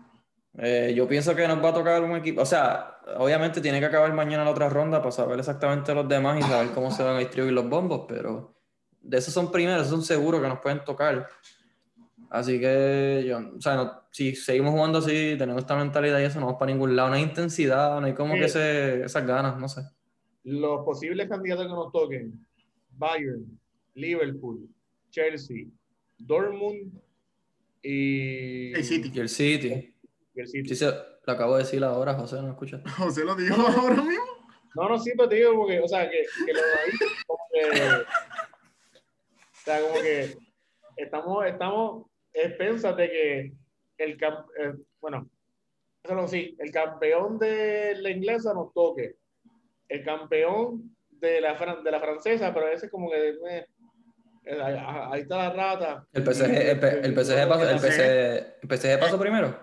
Eh, 0.58 0.92
yo 0.94 1.08
pienso 1.08 1.34
que 1.34 1.48
nos 1.48 1.64
va 1.64 1.70
a 1.70 1.74
tocar 1.74 2.02
un 2.02 2.14
equipo, 2.14 2.42
o 2.42 2.46
sea, 2.46 2.98
obviamente 3.16 3.62
tiene 3.62 3.80
que 3.80 3.86
acabar 3.86 4.12
mañana 4.12 4.44
la 4.44 4.50
otra 4.50 4.68
ronda 4.68 4.98
para 4.98 5.12
saber 5.12 5.38
exactamente 5.38 5.94
los 5.94 6.06
demás 6.06 6.40
y 6.40 6.42
saber 6.42 6.72
cómo 6.72 6.90
se 6.90 7.02
van 7.02 7.16
a 7.16 7.20
distribuir 7.20 7.54
los 7.54 7.70
bombos, 7.70 8.04
pero 8.06 8.54
de 9.00 9.16
esos 9.16 9.32
son 9.32 9.50
primeros, 9.50 9.86
son 9.86 10.02
seguros 10.02 10.42
que 10.42 10.48
nos 10.48 10.60
pueden 10.60 10.84
tocar. 10.84 11.26
Así 12.34 12.58
que 12.58 13.24
yo, 13.28 13.38
o 13.56 13.60
sea, 13.60 13.76
no- 13.76 14.02
si 14.10 14.34
seguimos 14.34 14.72
jugando 14.72 14.98
así, 14.98 15.36
teniendo 15.38 15.58
esta 15.60 15.76
mentalidad 15.76 16.18
y 16.18 16.24
eso, 16.24 16.40
no 16.40 16.46
vamos 16.46 16.58
para 16.58 16.72
ningún 16.72 16.96
lado, 16.96 17.10
no 17.10 17.14
hay 17.14 17.22
intensidad, 17.22 18.00
no 18.00 18.06
hay 18.08 18.14
como 18.14 18.34
que 18.34 18.46
ese, 18.46 19.04
esas 19.04 19.24
ganas, 19.24 19.56
no 19.56 19.68
sé. 19.68 19.82
Los 20.42 20.84
posibles 20.84 21.28
candidatos 21.28 21.66
que 21.66 21.72
nos 21.72 21.92
toquen: 21.92 22.44
Bayern, 22.90 23.56
Liverpool, 23.94 24.68
Chelsea, 25.10 25.66
Dortmund 26.18 26.92
y 27.82 28.72
El 28.74 28.82
City. 28.84 29.12
Y 29.14 29.20
el 29.20 29.28
City, 29.28 29.94
y 30.34 30.40
el 30.40 30.48
City. 30.48 30.68
sí 30.70 30.74
se, 30.74 30.86
lo 30.86 31.32
acabo 31.32 31.56
de 31.56 31.62
decir 31.62 31.84
ahora, 31.84 32.14
José, 32.14 32.42
¿no 32.42 32.50
escuchas? 32.50 32.82
José 32.98 33.24
lo 33.24 33.36
dijo 33.36 33.54
ahora 33.54 34.02
mismo. 34.02 34.24
No, 34.74 34.88
no, 34.88 34.98
sí, 34.98 35.12
pero 35.16 35.28
te 35.28 35.36
digo, 35.36 35.54
porque, 35.54 35.78
o 35.78 35.86
sea, 35.86 36.10
que, 36.10 36.24
que 36.44 36.52
lo 36.52 36.58
de 36.58 36.72
ahí, 36.72 36.90
como 37.28 37.44
que, 37.52 37.80
o 37.92 38.04
sea, 39.64 39.80
como 39.82 39.94
que 40.02 40.36
estamos, 40.96 41.46
estamos 41.46 42.06
expensas 42.34 42.96
de 42.96 43.10
que 43.10 43.52
el, 43.98 44.18
cam- 44.18 44.44
eh, 44.58 44.74
bueno, 45.00 45.28
eso 46.02 46.28
sí, 46.28 46.54
el 46.58 46.70
campeón 46.70 47.38
de 47.38 47.94
la 48.00 48.10
inglesa 48.10 48.52
nos 48.52 48.72
toque, 48.74 49.16
el 49.88 50.04
campeón 50.04 50.94
de 51.10 51.40
la, 51.40 51.56
fran- 51.56 51.82
de 51.82 51.90
la 51.90 52.00
francesa, 52.00 52.52
pero 52.52 52.68
ese 52.68 52.86
es 52.86 52.92
como 52.92 53.08
que, 53.10 53.28
eh, 53.30 53.66
eh, 54.46 54.60
ahí, 54.60 55.20
está 55.22 55.36
la 55.38 55.52
rata. 55.52 56.06
El 56.12 56.24
PSG, 56.24 56.44
el, 56.50 57.04
el 57.06 57.14
PSG 57.14 57.48
pasó, 57.48 57.70
el 57.70 57.78
PSG, 57.78 58.00
el 58.62 58.68
PSG 58.68 59.00
pasó 59.00 59.18
primero. 59.18 59.56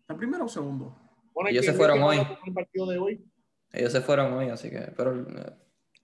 ¿Está 0.00 0.16
primero 0.16 0.44
o 0.44 0.48
segundo? 0.48 0.96
Bueno, 1.34 1.50
ellos 1.50 1.64
se 1.66 1.72
fueron 1.74 2.02
hoy. 2.02 2.18
el 2.46 2.52
partido 2.54 2.86
de 2.86 2.98
hoy. 2.98 3.24
Ellos 3.72 3.90
se 3.92 4.00
fueron 4.00 4.32
hoy, 4.34 4.48
así 4.50 4.70
que, 4.70 4.78
pero 4.96 5.14
eh, 5.20 5.52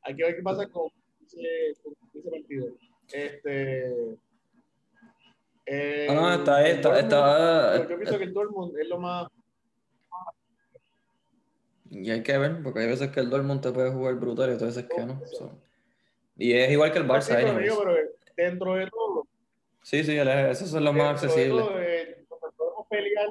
Hay 0.02 0.16
que 0.16 0.24
ver 0.24 0.36
qué 0.36 0.42
pasa 0.42 0.68
con 0.68 0.90
ese, 1.24 1.80
con 1.82 1.94
ese 2.14 2.28
partido. 2.30 2.66
Este. 3.12 4.16
Eh, 5.72 6.06
No, 6.08 6.14
no, 6.20 6.32
está 6.34 6.66
está- 6.68 6.88
Dortmund, 6.88 7.04
está- 7.12 7.88
yo, 7.88 7.96
pienso 7.98 8.18
que 8.18 8.24
el 8.24 8.32
Dortmund 8.34 8.76
es 8.78 8.88
lo 8.88 8.98
más. 8.98 9.28
Y 11.90 12.10
hay 12.10 12.22
que 12.22 12.36
ver, 12.38 12.62
porque 12.62 12.80
hay 12.80 12.86
veces 12.88 13.10
que 13.10 13.20
el 13.20 13.30
Dortmund 13.30 13.60
te 13.60 13.72
puede 13.72 13.90
jugar 13.90 14.14
brutal 14.14 14.50
y 14.50 14.54
otras 14.54 14.74
veces 14.76 14.90
que 14.94 15.04
no. 15.04 15.20
so. 15.26 15.60
Y 16.36 16.52
es 16.52 16.70
igual 16.70 16.92
que 16.92 16.98
el 16.98 17.04
Sí, 17.04 17.10
Barça, 17.10 17.36
pero, 17.56 17.78
pero 17.84 17.94
dentro 18.36 18.74
de 18.74 18.86
todo, 18.90 19.26
Sí, 19.82 20.04
sí, 20.04 20.16
esos 20.16 20.68
son 20.70 20.84
los 20.84 20.94
más 20.94 21.22
accesibles. 21.22 21.64
todo, 21.64 21.80
eh, 21.80 22.24
podemos 22.56 22.86
pelear 22.88 23.28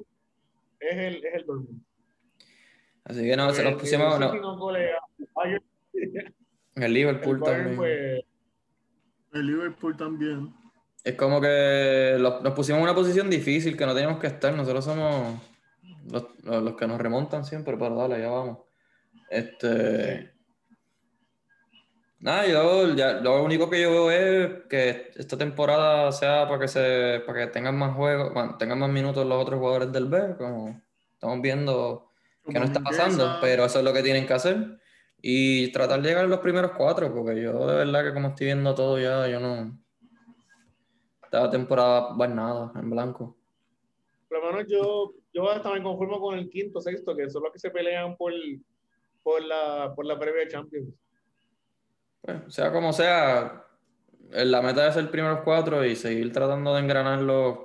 es 0.80 0.98
el, 0.98 1.26
es 1.26 1.34
el 1.36 1.46
Dortmund. 1.46 1.82
Así 3.06 3.22
que 3.24 3.36
no, 3.36 3.52
se 3.54 3.64
nos 3.64 3.74
pusimos 3.82 4.14
el 4.16 4.20
no, 4.20 4.76
el 6.76 6.94
Liverpool 6.94 7.38
Bayern, 7.40 7.58
también. 7.58 7.76
pues, 7.78 8.24
El 9.34 9.46
Liverpool 9.48 9.98
también. 9.98 10.54
Es 11.04 11.16
como 11.16 11.40
que 11.40 12.16
los- 12.20 12.42
nos 12.42 12.54
pusimos 12.54 12.80
en 12.80 12.84
una 12.84 12.96
posición 12.96 13.30
difícil 13.30 13.78
que 13.78 13.86
no 13.86 13.94
teníamos 13.94 14.20
que 14.20 14.28
estar. 14.28 14.54
Nosotros 14.54 14.84
somos 14.86 15.40
los, 16.06 16.26
los- 16.44 16.76
que 16.76 16.88
nos 16.88 17.00
remontan 17.00 17.46
siempre, 17.46 17.78
pero 17.78 17.96
dale, 17.96 18.20
ya 18.22 18.30
vamos. 18.30 18.60
Este. 19.30 20.34
Nada, 22.22 22.46
yo 22.48 22.94
ya, 22.96 23.14
lo 23.22 23.42
único 23.44 23.70
que 23.70 23.82
yo 23.82 23.92
veo 24.08 24.12
es 24.12 24.64
que 24.70 25.12
esta 25.16 25.38
temporada 25.38 26.12
sea 26.12 26.48
para 26.50 26.60
que 26.60 26.68
se, 26.68 27.22
para 27.26 27.46
que 27.46 27.48
tengan 27.48 27.78
más 27.78 27.96
juegos, 27.96 28.34
bueno, 28.34 28.58
tengan 28.58 28.78
más 28.80 28.90
minutos 28.90 29.26
los 29.26 29.42
otros 29.42 29.58
jugadores 29.58 29.92
del 29.94 30.08
B, 30.08 30.36
como 30.38 30.82
estamos 31.14 31.42
viendo 31.42 32.12
que 32.46 32.60
no 32.60 32.66
está 32.66 32.82
pasando, 32.82 33.24
pero 33.40 33.64
eso 33.64 33.80
es 33.80 33.86
lo 33.86 33.94
que 33.94 34.04
tienen 34.04 34.28
que 34.28 34.34
hacer. 34.34 34.80
Y 35.22 35.72
tratar 35.72 36.02
de 36.02 36.10
llegar 36.10 36.26
a 36.26 36.28
los 36.28 36.40
primeros 36.40 36.72
cuatro, 36.72 37.14
porque 37.14 37.42
yo 37.42 37.66
de 37.68 37.76
verdad 37.76 38.04
que 38.04 38.14
como 38.14 38.30
estoy 38.30 38.48
viendo 38.48 38.76
todo 38.76 39.00
ya, 39.00 39.26
yo 39.30 39.40
no. 39.40 39.80
Esta 41.32 41.50
temporada 41.52 42.16
va 42.16 42.26
en 42.26 42.36
nada, 42.36 42.72
en 42.76 42.90
blanco. 42.90 43.38
por 44.28 44.40
lo 44.44 44.52
menos 44.52 44.68
yo, 44.68 45.14
yo 45.32 45.50
hasta 45.50 45.72
me 45.74 45.84
conformo 45.84 46.20
con 46.20 46.38
el 46.38 46.50
quinto, 46.50 46.82
sexto, 46.82 47.16
que 47.16 47.30
son 47.30 47.44
los 47.44 47.52
que 47.54 47.60
se 47.60 47.70
pelean 47.70 48.18
por, 48.18 48.34
por, 49.22 49.44
la, 49.44 49.94
por 49.96 50.06
la 50.06 50.18
previa 50.18 50.48
Champions. 50.48 50.90
Pues, 52.22 52.38
sea 52.54 52.72
como 52.74 52.92
sea, 52.94 53.64
eh, 54.32 54.44
la 54.46 54.62
meta 54.64 54.88
es 54.88 54.96
ser 54.96 55.10
primeros 55.12 55.42
cuatro 55.44 55.86
y 55.86 55.96
seguir 55.96 56.32
tratando 56.34 56.74
de 56.74 56.82
engranar 56.82 57.20
los, 57.22 57.60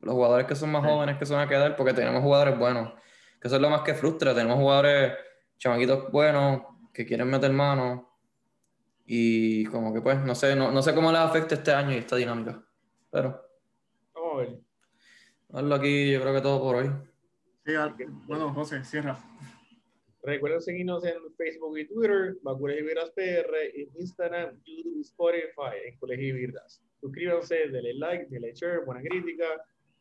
los 0.00 0.14
jugadores 0.14 0.46
que 0.46 0.56
son 0.56 0.72
más 0.72 0.82
Sí. 0.82 0.88
jóvenes 0.88 1.18
que 1.18 1.26
se 1.26 1.34
van 1.34 1.46
a 1.46 1.48
quedar, 1.48 1.76
porque 1.76 1.92
tenemos 1.92 2.22
jugadores 2.22 2.58
buenos. 2.58 2.92
Que 3.40 3.48
eso 3.48 3.56
es 3.56 3.62
lo 3.62 3.68
más 3.70 3.82
que 3.82 3.94
frustra. 3.94 4.34
Tenemos 4.34 4.56
jugadores 4.58 5.12
chamaquitos 5.58 6.10
buenos 6.10 6.62
que 6.94 7.04
quieren 7.04 7.28
meter 7.28 7.52
mano. 7.52 8.08
Y 9.04 9.64
como 9.66 9.92
que 9.92 10.00
pues, 10.00 10.18
no 10.24 10.34
sé, 10.34 10.56
no, 10.56 10.70
no 10.72 10.80
sé 10.82 10.94
cómo 10.94 11.10
les 11.12 11.20
afecta 11.20 11.54
este 11.56 11.72
año 11.72 11.92
y 11.92 11.96
esta 11.98 12.16
dinámica. 12.16 12.62
Pero, 13.12 13.40
Vamos 14.14 14.32
a 14.34 14.36
ver. 14.38 14.58
hazlo 15.52 15.74
aquí, 15.74 16.10
yo 16.12 16.20
creo 16.22 16.34
que 16.34 16.40
todo 16.40 16.60
por 16.60 16.76
hoy. 16.76 16.90
Sí, 17.66 17.74
al- 17.74 17.94
bueno, 18.26 18.52
José, 18.54 18.82
cierra. 18.84 19.18
Recuerden 20.24 20.60
seguirnos 20.62 21.04
en 21.04 21.14
Facebook 21.36 21.78
y 21.78 21.86
Twitter, 21.86 22.36
y 22.42 22.82
Virdas 22.82 23.10
PR, 23.10 23.80
en 23.82 23.88
Instagram, 23.98 24.56
YouTube 24.64 24.96
y 24.96 25.00
Spotify, 25.02 25.76
en 25.84 25.98
Colegio 25.98 26.28
y 26.28 26.32
Virdas. 26.32 26.80
Suscríbanse, 27.00 27.68
denle 27.68 27.94
like, 27.94 28.26
denle 28.30 28.54
share, 28.54 28.84
buena 28.84 29.02
crítica, 29.02 29.44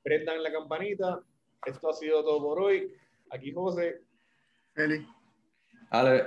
prendan 0.04 0.42
la 0.44 0.52
campanita. 0.52 1.20
Esto 1.66 1.90
ha 1.90 1.94
sido 1.94 2.24
todo 2.24 2.40
por 2.42 2.60
hoy. 2.62 2.94
Aquí 3.32 3.52
José. 3.52 4.02
Feliz. 4.74 5.06
Ale. 5.90 6.26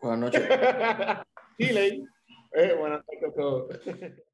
Buenas 0.00 0.18
noches. 0.20 0.42
Chile. 1.58 2.04
Eh, 2.52 2.74
buenas 2.78 3.02
noches 3.06 3.24
a 3.24 3.34
todos. 3.34 3.80